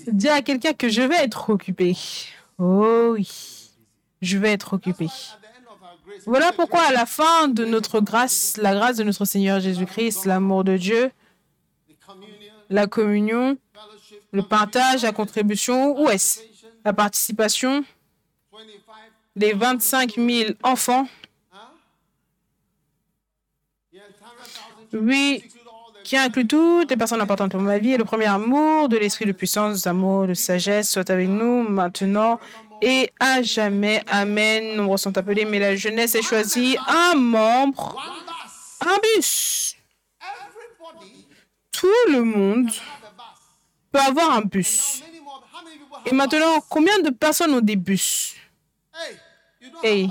[0.09, 1.97] Dis à quelqu'un que je vais être occupé.
[2.59, 3.70] Oh oui,
[4.20, 5.09] je vais être occupé.
[6.27, 10.65] Voilà pourquoi à la fin de notre grâce, la grâce de notre Seigneur Jésus-Christ, l'amour
[10.65, 11.11] de Dieu,
[12.71, 13.57] la communion,
[14.33, 16.41] le partage, la contribution, où est-ce?
[16.85, 17.85] La participation,
[18.53, 18.62] 25,
[19.37, 21.07] les 25 000 enfants,
[21.53, 21.57] huh?
[23.93, 24.03] Yeah,
[24.91, 25.45] 100,000 oui,
[26.05, 29.25] qui inclut toutes les personnes importantes pour ma vie, et le premier amour de l'esprit
[29.25, 32.39] de puissance, d'amour, de sagesse, soit avec nous maintenant
[32.81, 34.03] et à jamais.
[34.09, 34.77] Amen.
[34.77, 37.97] Nombreux sont appelés, mais la jeunesse est choisie un membre,
[38.81, 39.77] un bus.
[41.72, 42.70] Tout le monde
[43.91, 45.03] peut avoir un bus.
[46.07, 48.35] Et maintenant, combien de personnes ont des bus?
[49.83, 50.09] Hey,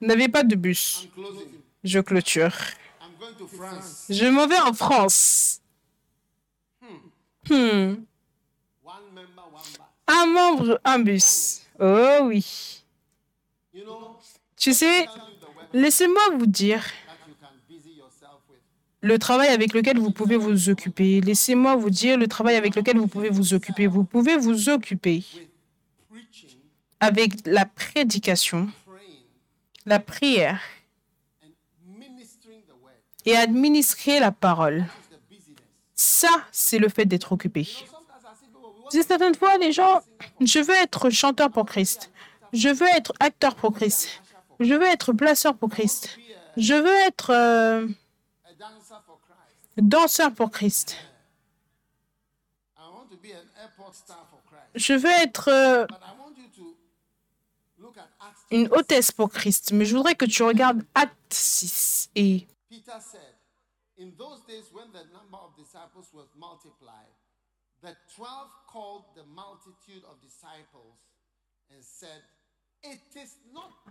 [0.00, 1.08] vous n'avez pas de bus.
[1.82, 2.52] Je clôture.
[4.08, 5.60] Je m'en vais en France.
[7.48, 7.94] Hmm.
[7.94, 7.98] Bus.
[10.06, 11.62] Un membre, un bus.
[11.80, 12.82] Oh oui.
[14.56, 15.06] Tu sais,
[15.72, 16.84] laissez-moi vous dire
[19.00, 21.20] le travail avec lequel vous pouvez vous occuper.
[21.20, 23.86] Laissez-moi vous dire le travail avec lequel vous pouvez vous occuper.
[23.86, 25.24] Vous pouvez vous occuper
[27.00, 28.68] avec la prédication,
[29.86, 30.60] la prière
[33.24, 34.86] et administrer la parole.
[35.94, 37.68] Ça, c'est le fait d'être occupé.
[38.90, 40.02] Certaines fois, les gens,
[40.40, 42.10] je veux être chanteur pour Christ.
[42.52, 44.22] Je veux être acteur pour Christ.
[44.60, 46.18] Je veux être placeur pour Christ.
[46.56, 47.86] Je veux être euh,
[49.76, 50.96] danseur pour Christ.
[54.74, 55.86] Je veux être euh,
[58.50, 59.72] une hôtesse pour Christ.
[59.72, 62.10] Mais je voudrais que tu regardes Acte 6.
[62.14, 62.46] Et
[67.82, 68.50] the twelve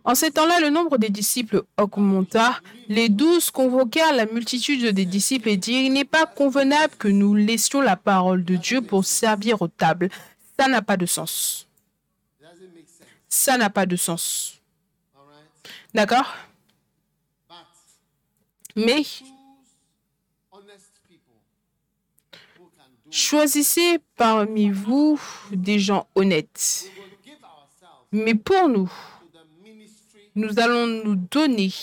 [0.04, 2.60] en ces temps-là, le nombre des disciples augmenta.
[2.88, 7.36] Les douze convoquèrent la multitude des disciples et dirent, Il n'est pas convenable que nous
[7.36, 10.10] laissions la parole de Dieu pour servir aux tables.
[10.58, 11.68] Ça n'a pas de sens.
[13.28, 14.62] Ça n'a pas de sens.
[15.94, 16.34] D'accord?
[18.76, 19.04] Mais
[23.12, 25.20] choisissez parmi vous
[25.52, 26.92] des gens honnêtes.
[28.12, 28.92] Mais pour nous,
[30.36, 31.74] nous allons nous donner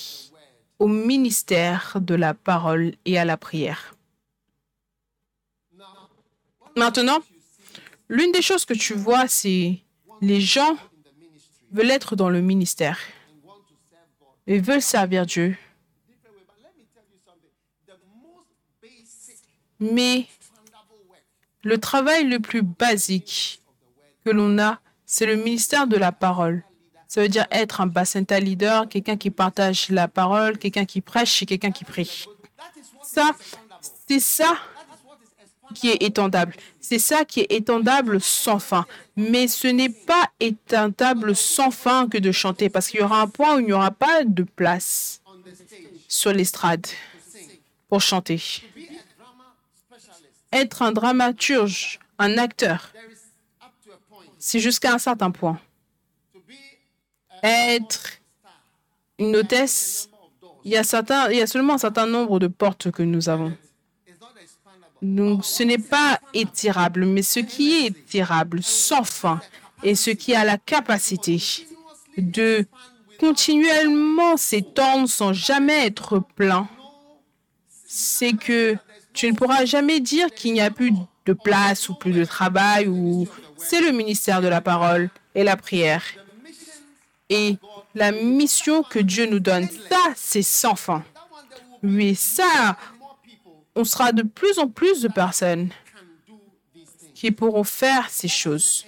[0.78, 3.94] au ministère de la parole et à la prière.
[6.76, 7.20] Maintenant,
[8.08, 9.78] L'une des choses que tu vois, c'est
[10.20, 10.76] les gens
[11.72, 12.98] veulent être dans le ministère
[14.46, 15.56] et veulent servir Dieu.
[19.80, 20.26] Mais
[21.64, 23.60] le travail le plus basique
[24.24, 26.62] que l'on a, c'est le ministère de la parole.
[27.08, 31.42] Ça veut dire être un bassinta leader, quelqu'un qui partage la parole, quelqu'un qui prêche
[31.42, 32.26] et quelqu'un qui prie.
[33.02, 33.32] Ça,
[34.08, 34.56] c'est ça
[35.74, 36.54] qui est étendable.
[36.80, 38.86] C'est ça qui est étendable sans fin.
[39.16, 43.28] Mais ce n'est pas étendable sans fin que de chanter, parce qu'il y aura un
[43.28, 45.22] point où il n'y aura pas de place
[46.08, 46.86] sur l'estrade
[47.88, 48.42] pour chanter.
[50.54, 52.92] Être un dramaturge, un acteur,
[54.38, 55.58] c'est jusqu'à un certain point.
[57.42, 58.20] Être
[59.18, 60.08] une hôtesse,
[60.64, 63.52] il y, a seulement un certain nombre de portes que nous avons.
[65.02, 69.40] Donc, ce n'est pas étirable, mais ce qui est étirable, sans fin,
[69.82, 71.42] et ce qui a la capacité
[72.16, 72.64] de
[73.18, 76.68] continuellement s'étendre sans jamais être plein,
[77.86, 78.76] c'est que
[79.14, 80.92] tu ne pourras jamais dire qu'il n'y a plus
[81.24, 85.56] de place ou plus de travail ou c'est le ministère de la parole et la
[85.56, 86.02] prière.
[87.30, 87.56] Et
[87.94, 91.02] la mission que Dieu nous donne, ça, c'est sans fin.
[91.82, 92.76] Oui, ça,
[93.74, 95.70] on sera de plus en plus de personnes
[97.14, 98.84] qui pourront faire ces choses.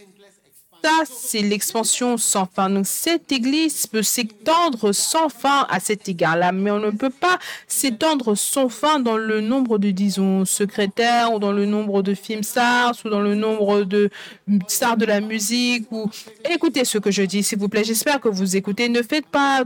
[1.10, 2.70] C'est l'expansion sans fin.
[2.70, 7.38] Donc, cette Église peut s'étendre sans fin à cet égard-là, mais on ne peut pas
[7.66, 12.42] s'étendre sans fin dans le nombre de, disons, secrétaires ou dans le nombre de films
[12.42, 14.10] stars ou dans le nombre de
[14.68, 15.90] stars de la musique.
[15.90, 16.10] Ou...
[16.50, 17.84] Écoutez ce que je dis, s'il vous plaît.
[17.84, 18.88] J'espère que vous écoutez.
[18.88, 19.64] Ne faites pas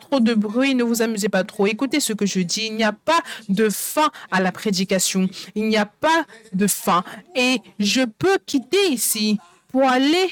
[0.00, 1.66] trop de bruit, ne vous amusez pas trop.
[1.66, 5.28] Écoutez ce que je dis, il n'y a pas de fin à la prédication.
[5.54, 7.02] Il n'y a pas de fin.
[7.34, 9.38] Et je peux quitter ici
[9.76, 10.30] pour aller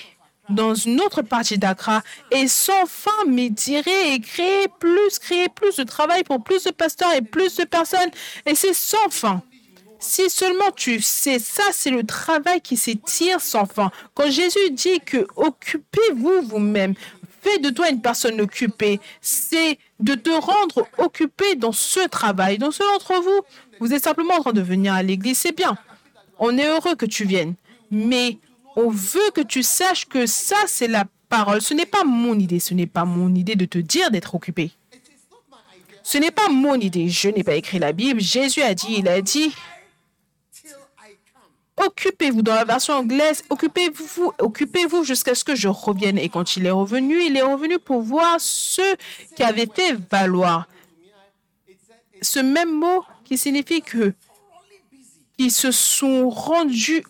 [0.49, 5.82] dans une autre partie d'Accra et sans fin m'étirer et créer plus, créer plus de
[5.82, 8.09] travail pour plus de pasteurs et plus de personnes.
[8.47, 9.42] Et c'est sans fin.
[9.99, 13.90] Si seulement tu sais, ça c'est le travail qui s'étire sans fin.
[14.14, 16.95] Quand Jésus dit que occupez-vous vous-même,
[17.42, 22.57] fais de toi une personne occupée, c'est de te rendre occupé dans ce travail.
[22.57, 23.42] Dans ceux d'entre vous,
[23.78, 25.76] vous êtes simplement en train de venir à l'église, c'est bien.
[26.38, 27.57] On est heureux que tu viennes.
[27.90, 28.38] Mais
[28.77, 31.62] on veut que tu saches que ça, c'est la parole.
[31.62, 32.61] Ce n'est pas mon idée.
[32.61, 34.72] Ce n'est pas mon idée de te dire d'être occupé.
[36.03, 37.09] Ce n'est pas mon idée.
[37.09, 38.20] Je n'ai pas écrit la Bible.
[38.20, 39.55] Jésus a dit, il a dit,
[41.77, 46.18] occupez-vous dans la version anglaise, occupez-vous, occupez-vous jusqu'à ce que je revienne.
[46.18, 48.97] Et quand il est revenu, il est revenu pour voir ce
[49.35, 50.68] qui avait fait valoir.
[52.22, 54.14] Ce même mot qui signifie que
[55.37, 57.05] ils se sont rendus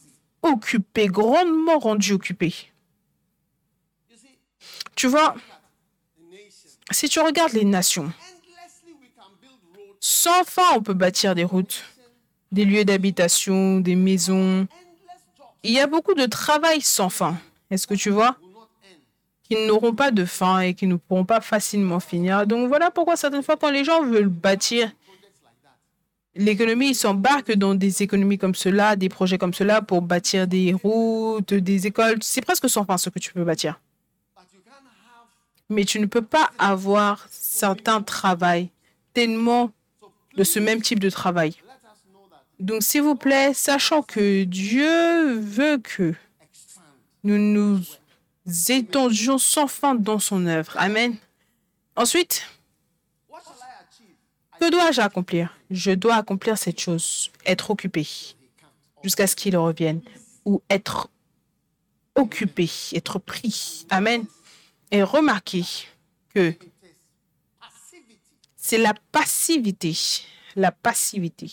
[0.50, 2.54] occupé, grandement rendu occupé.
[4.94, 5.34] Tu vois,
[6.90, 8.12] si tu regardes les nations,
[10.00, 11.82] sans fin, on peut bâtir des routes,
[12.52, 14.66] des lieux d'habitation, des maisons.
[15.62, 17.36] Il y a beaucoup de travail sans fin.
[17.70, 18.36] Est-ce que tu vois?
[19.48, 22.46] Qui n'auront pas de fin et qui ne pourront pas facilement finir.
[22.46, 24.92] Donc voilà pourquoi certaines fois, quand les gens veulent bâtir
[26.36, 31.54] l'économie s'embarque dans des économies comme cela, des projets comme cela pour bâtir des routes,
[31.54, 32.18] des écoles.
[32.22, 33.80] C'est presque sans fin ce que tu peux bâtir.
[35.70, 38.68] Mais tu ne peux pas avoir certains travail
[39.14, 39.70] tellement
[40.36, 41.54] de ce même type de travail.
[42.60, 46.14] Donc, s'il vous plaît, sachant que Dieu veut que
[47.24, 47.80] nous nous
[48.68, 50.72] étendions sans fin dans son œuvre.
[50.76, 51.16] Amen.
[51.96, 52.46] Ensuite,
[54.64, 55.54] que dois-je accomplir?
[55.70, 58.06] Je dois accomplir cette chose, être occupé
[59.02, 60.00] jusqu'à ce qu'il revienne,
[60.46, 61.10] ou être
[62.14, 63.86] occupé, être pris.
[63.90, 64.24] Amen.
[64.90, 65.64] Et remarquez
[66.34, 66.54] que
[68.56, 69.94] c'est la passivité,
[70.56, 71.52] la passivité.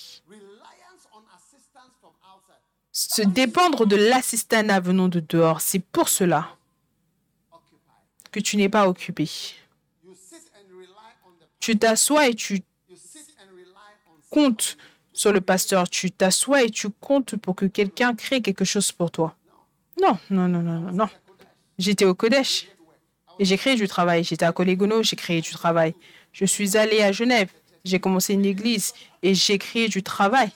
[2.94, 6.56] Se dépendre de l'assistant venant de dehors, c'est pour cela
[8.32, 9.30] que tu n'es pas occupé.
[11.60, 12.64] Tu t'assois et tu
[14.32, 14.78] comptes
[15.14, 19.12] sur le pasteur, tu t'assois et tu comptes pour que quelqu'un crée quelque chose pour
[19.12, 19.36] toi.
[20.02, 21.10] Non, non, non, non, non.
[21.78, 22.68] J'étais au Kodesh
[23.38, 24.24] et j'ai créé du travail.
[24.24, 25.94] J'étais à Colégono, j'ai créé du travail.
[26.32, 27.50] Je suis allé à Genève,
[27.84, 30.50] j'ai commencé une église et j'ai créé du travail.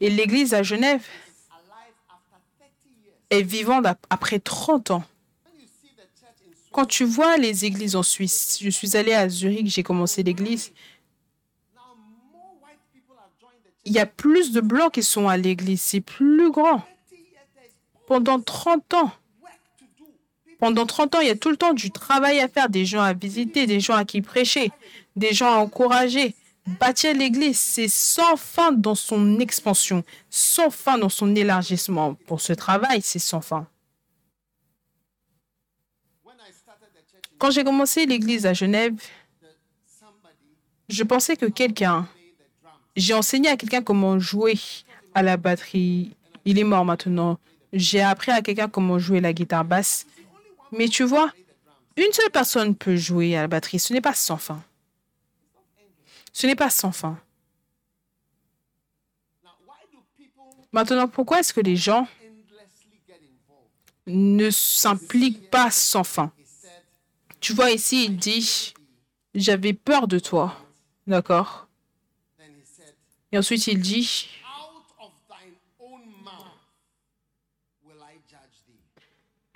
[0.00, 1.04] Et l'église à Genève
[3.30, 5.04] est vivante après 30 ans.
[6.72, 10.72] Quand tu vois les églises en Suisse, je suis allé à Zurich, j'ai commencé l'église
[13.88, 16.82] il y a plus de blancs qui sont à l'église, c'est plus grand.
[18.06, 19.12] Pendant 30 ans,
[20.58, 23.00] pendant 30 ans, il y a tout le temps du travail à faire, des gens
[23.00, 24.70] à visiter, des gens à qui prêcher,
[25.16, 26.34] des gens à encourager.
[26.80, 32.14] Bâtir l'Église, c'est sans fin dans son expansion, sans fin dans son élargissement.
[32.26, 33.66] Pour ce travail, c'est sans fin.
[37.38, 38.94] Quand j'ai commencé l'Église à Genève,
[40.88, 42.06] je pensais que quelqu'un.
[42.98, 44.58] J'ai enseigné à quelqu'un comment jouer
[45.14, 46.16] à la batterie.
[46.44, 47.38] Il est mort maintenant.
[47.72, 50.04] J'ai appris à quelqu'un comment jouer la guitare basse.
[50.72, 51.32] Mais tu vois,
[51.96, 53.78] une seule personne peut jouer à la batterie.
[53.78, 54.62] Ce n'est pas sans fin.
[56.32, 57.18] Ce n'est pas sans fin.
[60.72, 62.06] Maintenant, pourquoi est-ce que les gens
[64.06, 66.32] ne s'impliquent pas sans fin?
[67.40, 68.74] Tu vois ici, il dit,
[69.34, 70.56] j'avais peur de toi.
[71.06, 71.67] D'accord?
[73.32, 74.28] Et ensuite, il dit,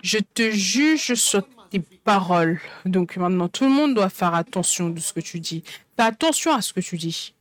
[0.03, 2.61] je te juge sur tes paroles.
[2.85, 5.63] Donc maintenant, tout le monde doit faire attention de ce que tu dis.
[5.95, 7.33] Fais attention à ce que tu dis.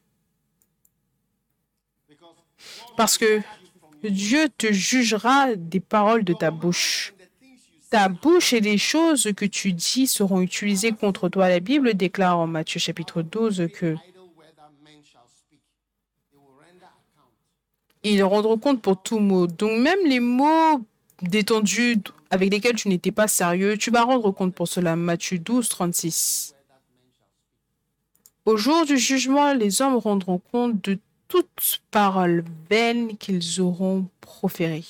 [2.96, 3.42] Parce que
[4.02, 7.14] Dieu te jugera des paroles de ta bouche.
[7.90, 11.48] Ta bouche et les choses que tu dis seront utilisées contre toi.
[11.48, 13.96] La Bible déclare en Matthieu chapitre 12 que
[18.05, 19.46] ils rendront compte pour tout mot.
[19.46, 20.80] Donc même les mots
[21.22, 21.98] détendus
[22.30, 24.96] avec lesquels tu n'étais pas sérieux, tu vas rendre compte pour cela.
[24.96, 26.55] Matthieu 12, 36.
[28.44, 30.98] Au jour du jugement, les hommes rendront compte de
[31.28, 34.84] toute parole vaine qu'ils auront proférée.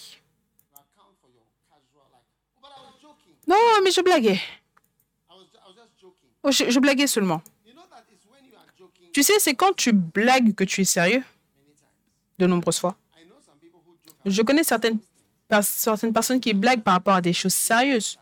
[3.47, 4.41] Non, mais je blaguais.
[6.45, 7.43] Oh, je, blaguais seulement.
[9.13, 11.23] Tu sais, c'est quand tu blagues que tu es sérieux,
[12.39, 12.97] de nombreuses fois.
[14.25, 14.99] Je connais certaines,
[15.62, 18.18] certaines personnes qui blaguent par rapport à des choses sérieuses.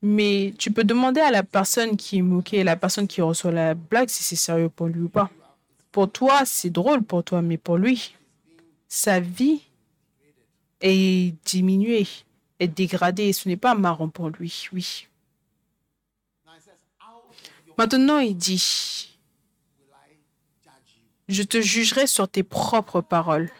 [0.00, 3.74] Mais tu peux demander à la personne qui est moquée, la personne qui reçoit la
[3.74, 5.30] blague, si c'est sérieux pour lui ou pas.
[5.90, 8.14] Pour toi, c'est drôle pour toi, mais pour lui,
[8.86, 9.62] sa vie
[10.80, 12.06] est diminuée,
[12.60, 13.28] est dégradée.
[13.28, 15.08] et Ce n'est pas marrant pour lui, oui.
[17.76, 19.16] Maintenant, il dit,
[21.28, 23.50] je te jugerai sur tes propres paroles.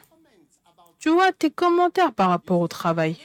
[0.98, 3.16] Tu vois, tes commentaires par rapport au travail.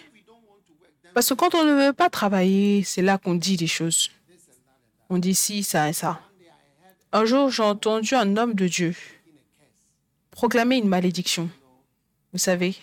[1.13, 4.11] Parce que quand on ne veut pas travailler, c'est là qu'on dit des choses.
[5.09, 6.21] On dit ci, ça et ça.
[7.11, 8.95] Un jour, j'ai entendu un homme de Dieu
[10.33, 11.49] proclamer une malédiction.
[12.33, 12.75] Vous savez,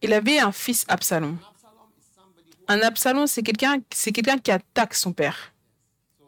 [0.00, 1.38] il avait un fils Absalom.
[2.68, 3.80] Un Absalom, c'est quelqu'un,
[4.38, 5.52] qui attaque son père.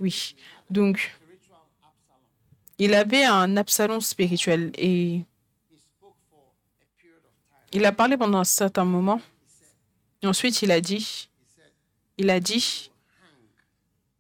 [0.01, 0.37] Oui.
[0.71, 1.11] Donc.
[2.79, 5.23] Il avait un Absalom spirituel et
[7.73, 9.21] il a parlé pendant un certain moment.
[10.23, 11.29] Ensuite, il a dit,
[12.19, 12.91] il a dit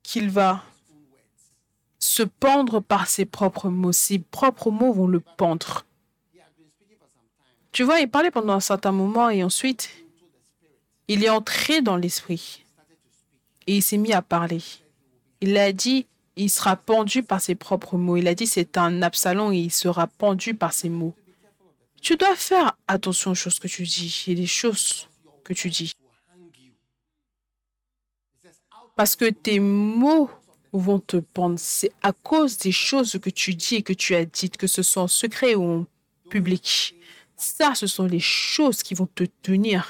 [0.02, 0.62] qu'il va
[1.98, 3.92] se pendre par ses propres mots.
[3.92, 5.84] Ses propres mots vont le pendre.
[7.72, 9.90] Tu vois, il parlait pendant un certain moment et ensuite,
[11.08, 12.64] il est entré dans l'esprit
[13.66, 14.62] et il s'est mis à parler.
[15.40, 16.06] Il a dit,
[16.36, 18.16] il sera pendu par ses propres mots.
[18.16, 21.14] Il a dit, c'est un Absalom et il sera pendu par ses mots.
[22.00, 25.08] Tu dois faire attention aux choses que tu dis et les choses
[25.44, 25.92] que tu dis.
[28.96, 30.30] Parce que tes mots
[30.72, 31.58] vont te pendre.
[31.58, 34.82] C'est à cause des choses que tu dis et que tu as dites, que ce
[34.82, 35.86] soit en secret ou en
[36.30, 36.94] public.
[37.36, 39.88] Ça, ce sont les choses qui vont te tenir.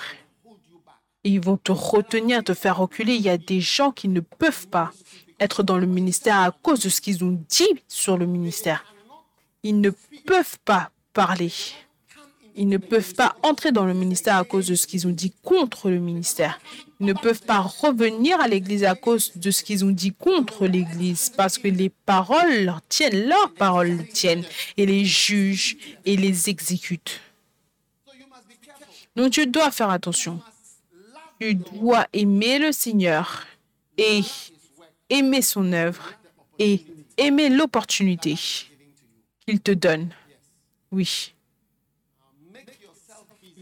[1.25, 3.15] Ils vont te retenir, te faire reculer.
[3.15, 4.93] Il y a des gens qui ne peuvent pas
[5.41, 8.85] être dans le ministère à cause de ce qu'ils ont dit sur le ministère.
[9.63, 9.91] Ils ne
[10.27, 11.53] peuvent pas parler.
[12.57, 15.33] Ils ne peuvent pas entrer dans le ministère à cause de ce qu'ils ont dit
[15.43, 16.61] contre le ministère.
[17.01, 20.67] Ils ne peuvent pas revenir à l'Église à cause de ce qu'ils ont dit contre
[20.67, 24.45] l'Église, parce que les paroles leur tiennent, leurs paroles les tiennent,
[24.77, 27.21] et les jugent et les exécutent.
[29.17, 30.41] Donc tu dois faire attention.
[31.41, 33.45] Tu dois aimer le Seigneur
[33.99, 34.21] et
[35.15, 36.13] aimer son œuvre
[36.59, 36.85] et
[37.17, 38.35] aimer l'opportunité
[39.47, 40.11] qu'il te donne.
[40.91, 41.35] Oui.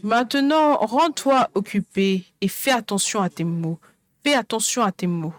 [0.01, 3.79] Maintenant, rends-toi occupé et fais attention à tes mots.
[4.23, 5.33] Fais attention à tes mots.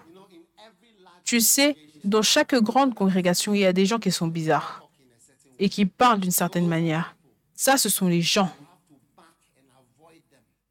[1.25, 4.89] Tu sais, dans chaque grande congrégation, il y a des gens qui sont bizarres
[5.59, 7.17] et qui parlent d'une certaine manière.
[7.55, 8.51] Ça, ce sont les gens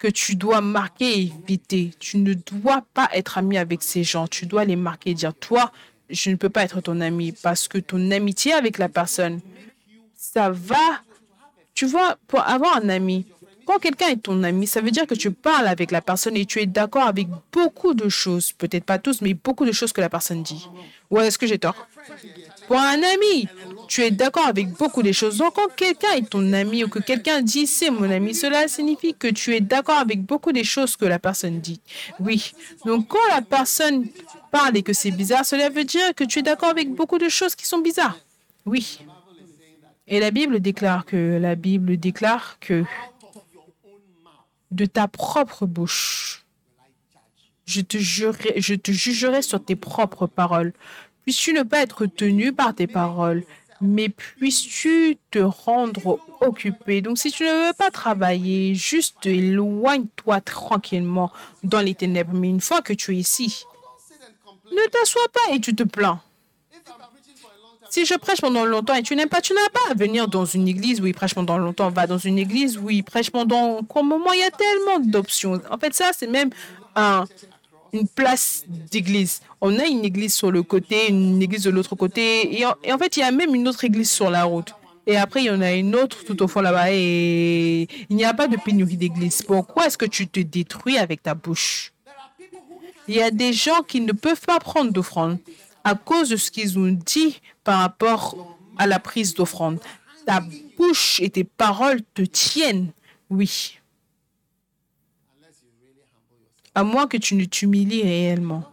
[0.08, 1.92] tu dois marquer et éviter.
[2.00, 4.28] Tu ne dois pas être ami avec ces gens.
[4.28, 5.72] Tu dois les marquer et dire, toi,
[6.10, 9.40] je ne peux pas être ton ami parce que ton amitié avec la personne,
[10.16, 11.02] ça va
[11.74, 13.26] Tu vois, pour avoir un ami,
[13.66, 16.46] quand quelqu'un est ton ami, ça veut dire que tu parles avec la personne et
[16.46, 18.52] tu es d'accord avec beaucoup de choses.
[18.52, 20.68] Peut-être pas tous, mais beaucoup de choses que la personne dit.
[21.10, 21.88] Ou est-ce que j'ai tort?
[22.76, 23.48] Un ami,
[23.88, 25.38] tu es d'accord avec beaucoup de choses.
[25.38, 29.14] Donc, quand quelqu'un est ton ami ou que quelqu'un dit c'est mon ami, cela signifie
[29.14, 31.80] que tu es d'accord avec beaucoup des choses que la personne dit.
[32.20, 32.54] Oui.
[32.86, 34.08] Donc, quand la personne
[34.52, 37.30] parle et que c'est bizarre, cela veut dire que tu es d'accord avec beaucoup de
[37.30, 38.18] choses qui sont bizarres.
[38.66, 39.00] Oui.
[40.08, 42.84] Et la Bible déclare que la Bible déclare que
[44.72, 46.44] de ta propre bouche,
[47.66, 50.74] je te, jurerai, je te jugerai sur tes propres paroles.
[51.24, 53.44] Puisses-tu ne pas être tenu par tes paroles,
[53.82, 57.02] mais puisses-tu te rendre occupé?
[57.02, 61.32] Donc, si tu ne veux pas travailler, juste éloigne-toi tranquillement
[61.64, 62.34] dans les ténèbres.
[62.34, 63.66] Mais une fois que tu es ici,
[64.72, 66.22] ne t'assois pas et tu te plains.
[67.90, 70.46] Si je prêche pendant longtemps et tu n'aimes pas, tu n'as pas à venir dans
[70.46, 71.92] une église où il prêche pendant longtemps.
[71.92, 74.34] Va dans une église où il prêche pendant un moment.
[74.34, 75.62] Il y a tellement d'options.
[75.70, 76.50] En fait, ça, c'est même
[76.96, 77.26] un,
[77.94, 79.42] une place d'église.
[79.62, 82.60] On a une église sur le côté, une église de l'autre côté.
[82.60, 84.74] Et en, fait, il y a même une autre église sur la route.
[85.06, 86.92] Et après, il y en a une autre tout au fond là-bas.
[86.92, 89.44] Et il n'y a pas de pénurie d'église.
[89.44, 91.94] Pourquoi est-ce que tu te détruis avec ta bouche?
[93.08, 95.38] Il y a des gens qui ne peuvent pas prendre d'offrande
[95.84, 99.80] à cause de ce qu'ils ont dit par rapport à la prise d'offrande.
[100.26, 100.42] Ta
[100.78, 102.92] bouche et tes paroles te tiennent,
[103.30, 103.78] oui.
[106.76, 108.64] À moins que tu ne t'humilies réellement.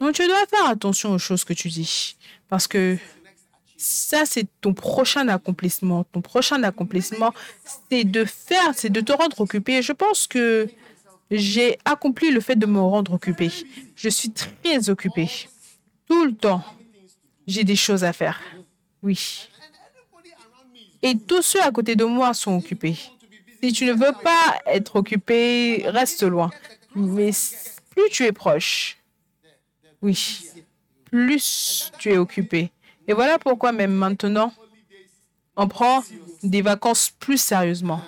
[0.00, 2.16] Donc tu dois faire attention aux choses que tu dis.
[2.48, 2.98] Parce que
[3.76, 6.04] ça, c'est ton prochain accomplissement.
[6.04, 7.34] Ton prochain accomplissement,
[7.90, 9.82] c'est de faire, c'est de te rendre occupé.
[9.82, 10.68] Je pense que
[11.30, 13.50] j'ai accompli le fait de me rendre occupé.
[13.96, 15.28] Je suis très occupé.
[16.08, 16.62] Tout le temps,
[17.46, 18.40] j'ai des choses à faire.
[19.02, 19.48] Oui.
[21.02, 22.96] Et tous ceux à côté de moi sont occupés.
[23.64, 26.50] Si tu ne veux pas être occupé, reste loin.
[26.94, 27.30] Mais
[27.88, 28.98] plus tu es proche,
[30.02, 30.50] oui,
[31.06, 32.70] plus tu es occupé.
[33.08, 34.52] Et voilà pourquoi même maintenant,
[35.56, 36.04] on prend
[36.42, 38.02] des vacances plus sérieusement.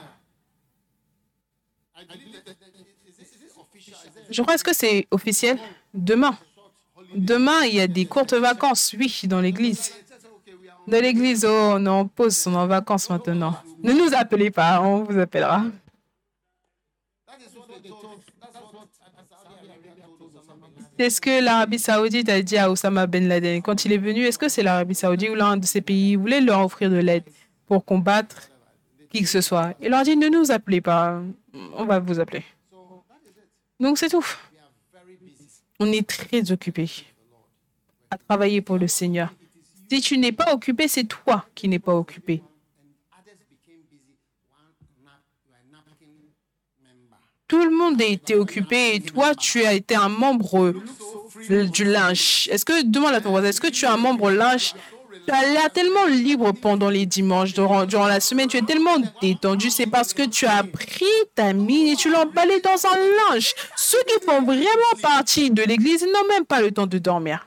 [4.28, 5.58] Je crois, que c'est officiel
[5.94, 6.38] Demain.
[7.14, 9.90] Demain, il y a des courtes vacances, oui, dans l'église.
[10.86, 13.56] Dans l'église, oh, on est en pause, on est en vacances maintenant.
[13.82, 15.64] Ne nous appelez pas, on vous appellera.
[20.98, 24.22] C'est ce que l'Arabie Saoudite a dit à Osama Ben Laden quand il est venu.
[24.22, 27.24] Est-ce que c'est l'Arabie Saoudite ou l'un de ces pays voulait leur offrir de l'aide
[27.66, 28.48] pour combattre
[29.10, 29.74] qui que ce soit?
[29.82, 31.20] Il leur dit ne nous appelez pas,
[31.74, 32.44] on va vous appeler.
[33.78, 34.24] Donc c'est tout.
[35.78, 36.88] On est très occupé
[38.10, 39.34] à travailler pour le Seigneur.
[39.90, 42.42] Si tu n'es pas occupé, c'est toi qui n'es pas occupé.
[47.48, 50.74] Tout le monde a été occupé et toi, tu as été un membre
[51.48, 52.48] du linge.
[52.50, 54.74] Est-ce que, demande à ton voisin, est-ce que tu es un membre linge?
[55.28, 58.96] Tu as l'air tellement libre pendant les dimanches, durant, durant, la semaine, tu es tellement
[59.20, 63.32] détendu, c'est parce que tu as pris ta mine et tu l'as emballée dans un
[63.32, 63.52] linge.
[63.76, 67.46] Ceux qui font vraiment partie de l'Église n'ont même pas le temps de dormir.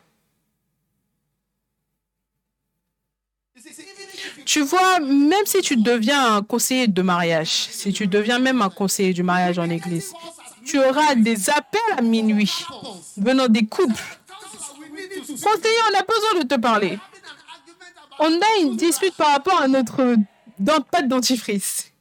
[4.49, 8.69] Tu vois, même si tu deviens un conseiller de mariage, si tu deviens même un
[8.69, 10.11] conseiller du mariage en Église,
[10.65, 12.65] tu auras des appels à minuit
[13.17, 14.17] venant des couples.
[15.27, 16.97] Conseiller, on a besoin de te parler
[18.19, 20.15] on a une dispute par rapport à notre
[20.91, 21.91] pâte dentifrice.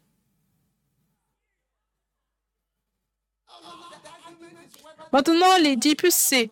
[5.13, 6.51] Maintenant, les disputes, c'est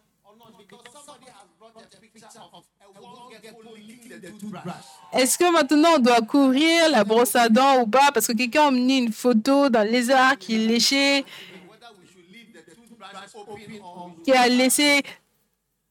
[5.12, 8.10] est-ce que maintenant on doit couvrir la brosse à dents ou pas?
[8.12, 11.24] Parce que quelqu'un a mis une photo d'un lézard qui léchait,
[14.24, 15.02] qui a laissé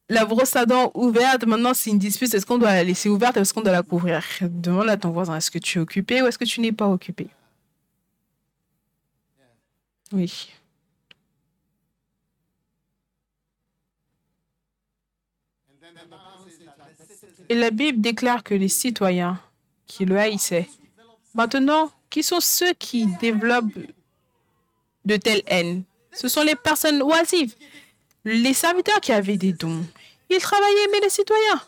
[0.09, 3.37] la brosse à dents ouverte, maintenant c'est une dispute, est-ce qu'on doit la laisser ouverte
[3.37, 4.23] ou est-ce qu'on doit la couvrir?
[4.41, 6.87] Demande à ton voisin, est-ce que tu es occupé ou est-ce que tu n'es pas
[6.87, 7.29] occupé?
[10.11, 10.51] Oui.
[17.49, 19.39] Et la Bible déclare que les citoyens
[19.87, 20.69] qui le haïssaient,
[21.33, 23.77] maintenant, qui sont ceux qui développent
[25.05, 25.83] de telles haines?
[26.13, 27.55] Ce sont les personnes oisives
[28.25, 29.85] les serviteurs qui avaient des dons,
[30.29, 31.61] ils travaillaient, mais les citoyens.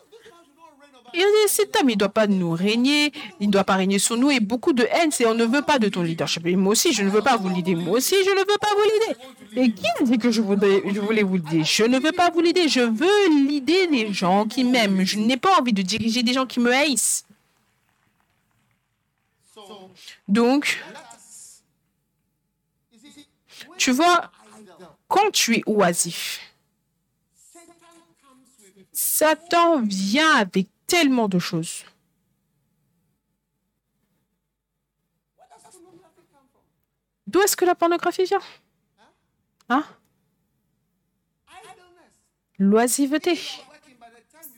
[1.14, 3.98] Ils dit, cet homme, il ne doit pas nous régner, il ne doit pas régner
[3.98, 6.46] sur nous, et beaucoup de haine, c'est on ne veut pas de ton leadership.
[6.46, 7.76] Et moi aussi, je ne veux pas vous l'aider.
[7.76, 9.20] Moi aussi, je ne veux pas vous l'aider.
[9.56, 12.68] Et qui a dit que je, voulais vous l'aider Je ne veux pas vous l'aider.
[12.68, 15.06] Je veux l'aider des gens qui m'aiment.
[15.06, 17.26] Je n'ai pas envie de diriger des gens qui me haïssent.
[20.28, 20.84] Donc,
[23.78, 24.30] tu vois,
[25.08, 26.42] quand tu es oisif,
[28.92, 31.84] Satan vient avec tellement de choses.
[37.28, 38.40] D'où est-ce que la pornographie vient?
[39.70, 39.84] Hein?
[42.58, 43.38] L'oisiveté.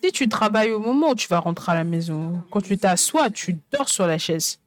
[0.01, 3.29] Si tu travailles au moment où tu vas rentrer à la maison, quand tu t'assois,
[3.29, 4.59] tu dors sur la chaise.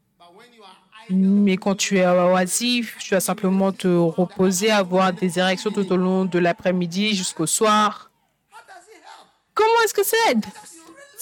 [1.08, 5.96] Mais quand tu es oisif, tu vas simplement te reposer, avoir des érections tout au
[5.96, 8.10] long de l'après-midi jusqu'au soir.
[9.54, 10.44] Comment est-ce que ça aide?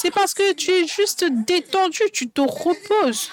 [0.02, 3.28] C'est parce que tu es juste détendu, tu te reposes.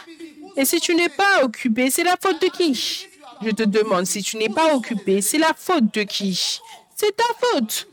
[0.57, 3.07] Et si tu n'es pas occupé, c'est la faute de qui?
[3.41, 6.59] Je te demande, si tu n'es pas occupé, c'est la faute de qui?
[6.93, 7.87] C'est ta faute.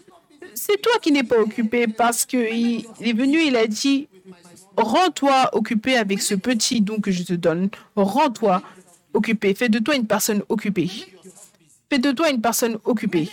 [0.56, 4.08] C'est toi qui n'es pas occupé parce qu'il il est venu, il a dit,
[4.76, 7.68] rends-toi occupé avec ce petit don que je te donne.
[7.94, 8.60] Rends-toi
[9.12, 9.54] occupé.
[9.54, 10.90] Fais de toi une personne occupée.
[11.88, 13.28] Fais de toi une personne occupée.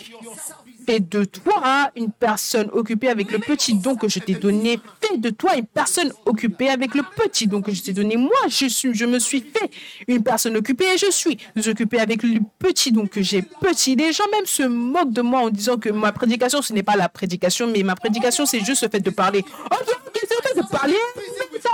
[0.86, 4.80] Fais de toi une personne occupée avec le petit don que je t'ai donné.
[5.00, 8.16] Fais de toi une personne occupée avec le petit don que je t'ai donné.
[8.16, 9.70] Moi, je, suis, je me suis fait
[10.08, 13.42] une personne occupée et je suis occupée avec le petit don que j'ai.
[13.42, 13.96] Petit.
[13.96, 16.96] Les gens même se moquent de moi en disant que ma prédication, ce n'est pas
[16.96, 19.44] la prédication, mais ma prédication, c'est juste le fait de parler.
[19.70, 21.70] Ok, c'est le fait de parler, mais ça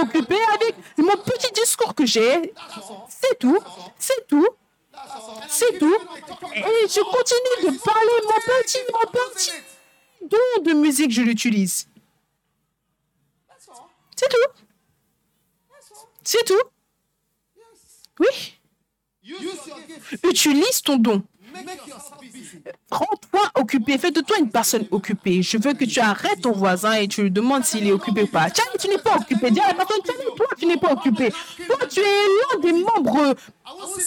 [0.00, 2.52] occupée avec mon petit discours que j'ai.
[3.08, 3.58] C'est tout.
[3.98, 4.46] C'est tout.
[5.48, 5.98] C'est tout.
[6.54, 9.52] Et je continue de parler mon petit, mon petit
[10.22, 11.86] don de musique, je l'utilise.
[14.16, 14.64] C'est tout.
[16.22, 16.62] C'est tout.
[18.18, 18.58] Oui.
[20.24, 21.22] Utilise ton don.
[22.90, 23.98] Rends-toi occupé.
[23.98, 25.42] Fais de toi une personne occupée.
[25.42, 28.26] Je veux que tu arrêtes ton voisin et tu lui demandes s'il est occupé ou
[28.26, 28.48] pas.
[28.54, 29.50] Charlie, tu n'es pas occupé.
[29.50, 30.02] Dis à la personne,
[30.36, 31.30] toi, tu n'es pas occupé.
[31.66, 33.34] Toi, tu es l'un des membres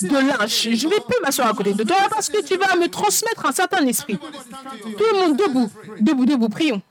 [0.02, 0.70] de lynch.
[0.70, 3.52] Je vais plus m'asseoir à côté de toi parce que tu vas me transmettre un
[3.52, 4.18] certain esprit.
[4.18, 5.70] Tout le monde debout.
[6.00, 6.50] Debout, debout.
[6.50, 6.82] Prions.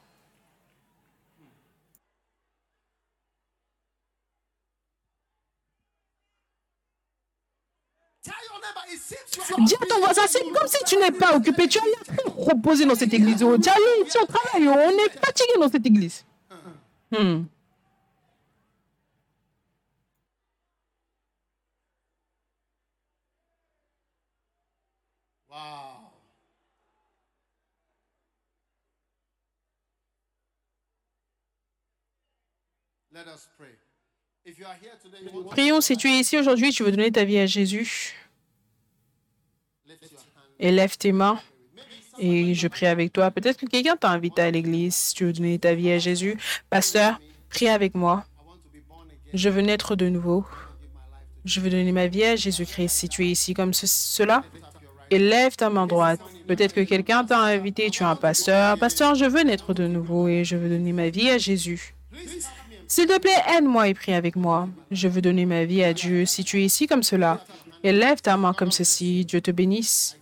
[9.59, 11.69] Dis à ton voisin, c'est comme si tu n'es pas occupé.
[11.69, 11.93] Tu as rien
[12.27, 13.39] à reposer dans cette église.
[13.39, 16.25] Charlie, si on travaille, on est fatigué dans cette église.
[17.11, 17.45] Hmm.
[35.51, 38.15] Prions, si tu es ici aujourd'hui, tu veux donner ta vie à Jésus.
[40.63, 41.39] Élève tes mains
[42.19, 43.31] et je prie avec toi.
[43.31, 46.39] Peut-être que quelqu'un t'a invité à l'église, tu veux donner ta vie à Jésus.
[46.71, 47.21] Pasteur,
[47.51, 48.25] prie avec moi.
[49.35, 50.45] Je veux naître de nouveau.
[51.45, 52.89] Je veux donner ma vie à Jésus-Christ.
[52.95, 54.45] Si tu es ici comme ce- cela,
[55.11, 56.21] élève ta main droite.
[56.47, 58.79] Peut-être que quelqu'un t'a invité, tu es un pasteur.
[58.79, 61.95] Pasteur, je veux naître de nouveau et je veux donner ma vie à Jésus.
[62.87, 64.69] S'il te plaît, aide-moi et prie avec moi.
[64.91, 66.27] Je veux donner ma vie à Dieu.
[66.27, 67.45] Si tu es ici comme cela,
[67.83, 69.25] élève ta main comme ceci.
[69.25, 70.17] Dieu te bénisse.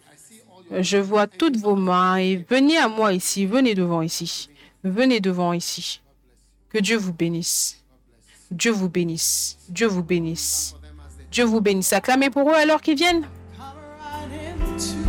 [0.78, 3.46] Je vois toutes vos mains et venez à moi ici.
[3.46, 4.48] Venez devant ici.
[4.84, 6.00] Venez devant ici.
[6.70, 7.82] Que Dieu vous bénisse.
[8.50, 9.58] Dieu vous bénisse.
[9.68, 10.74] Dieu vous bénisse.
[11.30, 11.92] Dieu vous bénisse.
[11.92, 13.26] Acclamez pour eux alors qu'ils viennent.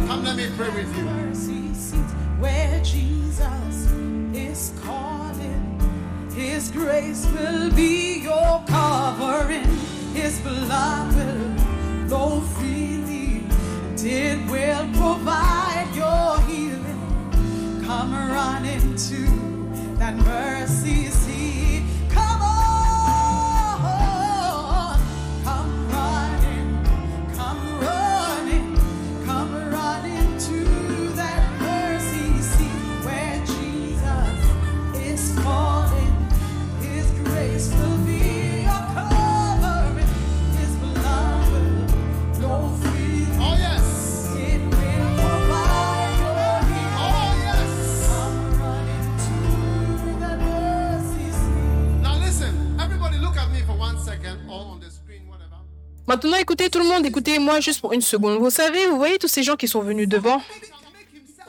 [0.07, 1.21] Come, let me pray with you.
[2.41, 3.87] where Jesus
[4.33, 5.79] is calling.
[6.35, 9.63] His grace will be your covering.
[10.13, 13.10] His blood will flow freely,
[14.03, 17.81] and it will provide your healing.
[17.85, 21.90] Come running to that mercy seat.
[56.71, 58.39] Tout le monde, écoutez-moi juste pour une seconde.
[58.39, 60.41] Vous savez, vous voyez tous ces gens qui sont venus devant?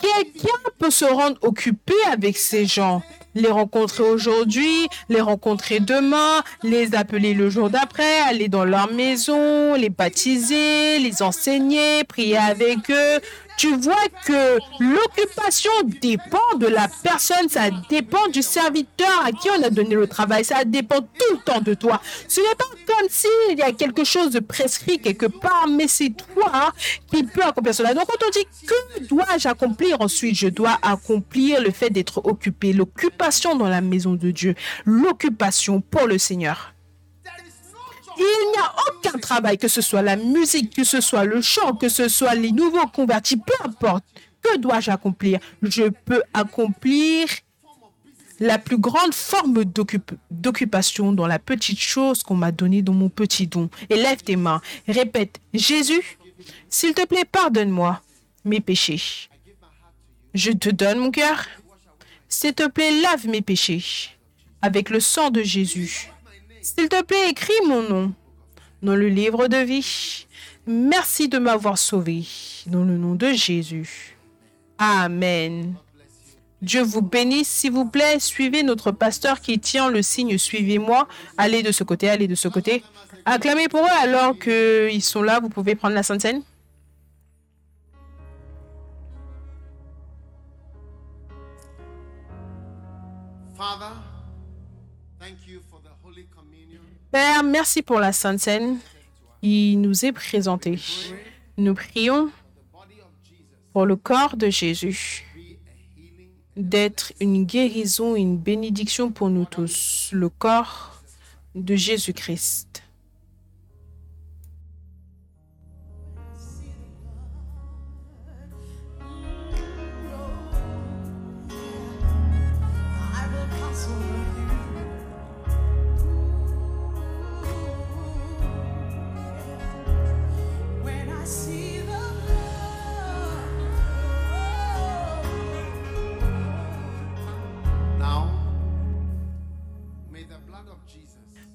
[0.01, 3.03] Quelqu'un peut se rendre occupé avec ces gens.
[3.35, 9.75] Les rencontrer aujourd'hui, les rencontrer demain, les appeler le jour d'après, aller dans leur maison,
[9.75, 13.21] les baptiser, les enseigner, prier avec eux.
[13.63, 15.71] Tu vois que l'occupation
[16.01, 20.45] dépend de la personne, ça dépend du serviteur à qui on a donné le travail,
[20.45, 22.03] ça dépend tout le temps de toi.
[22.27, 26.11] Ce n'est pas comme s'il y a quelque chose de prescrit quelque part, mais c'est
[26.11, 26.73] toi
[27.07, 27.95] qui peux accomplir cela.
[27.95, 30.01] Donc quand on dit que dois-je accomplir?
[30.01, 34.57] Ensuite, je dois accomplir le fait d'être occupé, l'occupation dans la maison de Dieu,
[34.87, 36.75] l'occupation pour le Seigneur.
[38.19, 41.75] Il n'y a aucun travail, que ce soit la musique, que ce soit le chant,
[41.75, 44.05] que ce soit les nouveaux convertis, peu importe.
[44.43, 45.39] Que dois-je accomplir?
[45.63, 47.27] Je peux accomplir
[48.41, 53.09] la plus grande forme d'occup- d'occupation dans la petite chose qu'on m'a donnée dans mon
[53.09, 53.71] petit don.
[53.89, 54.61] Et lève tes mains.
[54.89, 56.19] Répète, Jésus,
[56.69, 58.01] s'il te plaît, pardonne-moi
[58.45, 59.01] mes péchés.
[60.35, 61.47] Je te donne mon cœur.
[62.29, 63.85] S'il te plaît, lave mes péchés
[64.61, 66.12] avec le sang de Jésus.
[66.63, 68.15] S'il te plaît, écris mon nom
[68.83, 70.27] dans le livre de vie.
[70.65, 72.25] Merci de m'avoir sauvé
[72.67, 74.17] dans le nom de Jésus.
[74.79, 75.75] Amen.
[76.61, 77.49] Dieu vous bénisse.
[77.49, 81.09] S'il vous plaît, suivez notre pasteur qui tient le signe Suivez-moi.
[81.37, 82.85] Allez de ce côté, allez de ce côté.
[83.25, 85.41] Acclamez pour eux alors qu'ils sont là.
[85.41, 86.43] Vous pouvez prendre la Sainte Seine.
[93.57, 94.02] Father,
[97.13, 98.79] Père, merci pour la Sainte Seine.
[99.43, 100.79] Il nous est présenté.
[101.59, 102.31] Nous prions
[103.75, 105.27] pour le corps de Jésus
[106.57, 110.09] d'être une guérison, une bénédiction pour nous tous.
[110.13, 111.03] Le corps
[111.55, 112.83] de Jésus-Christ.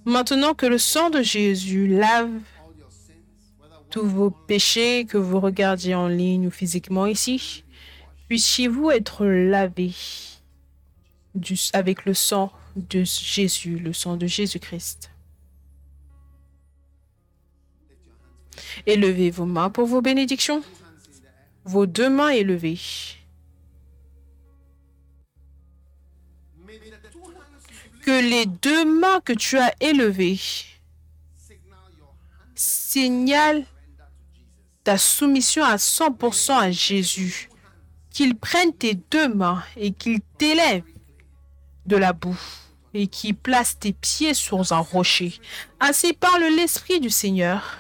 [0.07, 2.31] Maintenant que le sang de Jésus lave
[3.89, 7.65] tous vos péchés, que vous regardiez en ligne ou physiquement ici,
[8.29, 9.93] puissiez-vous être lavés
[11.73, 15.11] avec le sang de Jésus, le sang de Jésus-Christ.
[18.85, 20.63] Élevez vos mains pour vos bénédictions.
[21.65, 22.79] Vos deux mains élevées.
[28.07, 30.39] Que les deux mains que tu as élevées
[32.55, 33.65] signalent
[34.85, 37.49] ta soumission à 100% à Jésus.
[38.09, 40.85] Qu'il prenne tes deux mains et qu'il t'élève
[41.85, 42.39] de la boue
[42.93, 45.33] et qu'il place tes pieds sur un rocher.
[45.81, 47.77] Ainsi parle l'Esprit du Seigneur.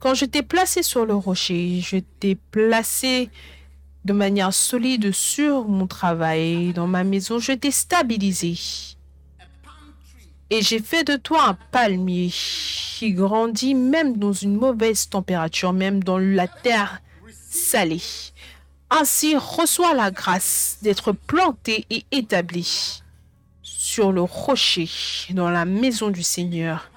[0.00, 3.30] Quand je t'ai placé sur le rocher, je t'ai placé
[4.04, 8.58] de manière solide sur mon travail, dans ma maison, je t'ai stabilisé.
[10.48, 16.02] Et j'ai fait de toi un palmier qui grandit même dans une mauvaise température, même
[16.02, 17.00] dans la terre
[17.48, 18.02] salée.
[18.90, 23.02] Ainsi, reçois la grâce d'être planté et établi
[23.62, 24.88] sur le rocher
[25.30, 26.90] dans la maison du Seigneur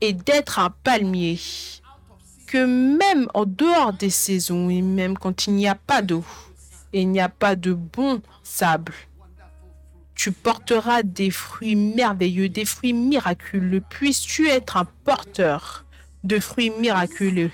[0.00, 1.38] et d'être un palmier
[2.46, 6.24] que même en dehors des saisons et même quand il n'y a pas d'eau
[6.92, 8.92] et il n'y a pas de bon sable,
[10.14, 13.82] tu porteras des fruits merveilleux, des fruits miraculeux.
[13.88, 15.84] Puisses-tu être un porteur
[16.24, 17.50] de fruits miraculeux.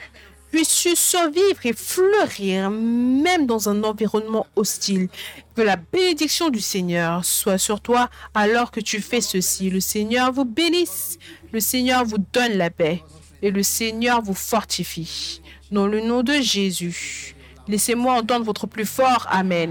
[0.52, 5.08] Puisses-tu survivre et fleurir même dans un environnement hostile.
[5.56, 9.70] Que la bénédiction du Seigneur soit sur toi alors que tu fais ceci.
[9.70, 11.18] Le Seigneur vous bénisse.
[11.52, 13.02] Le Seigneur vous donne la paix.
[13.42, 15.42] Et le Seigneur vous fortifie.
[15.70, 17.34] Dans le nom de Jésus.
[17.68, 19.70] Laissez-moi entendre votre plus fort Amen.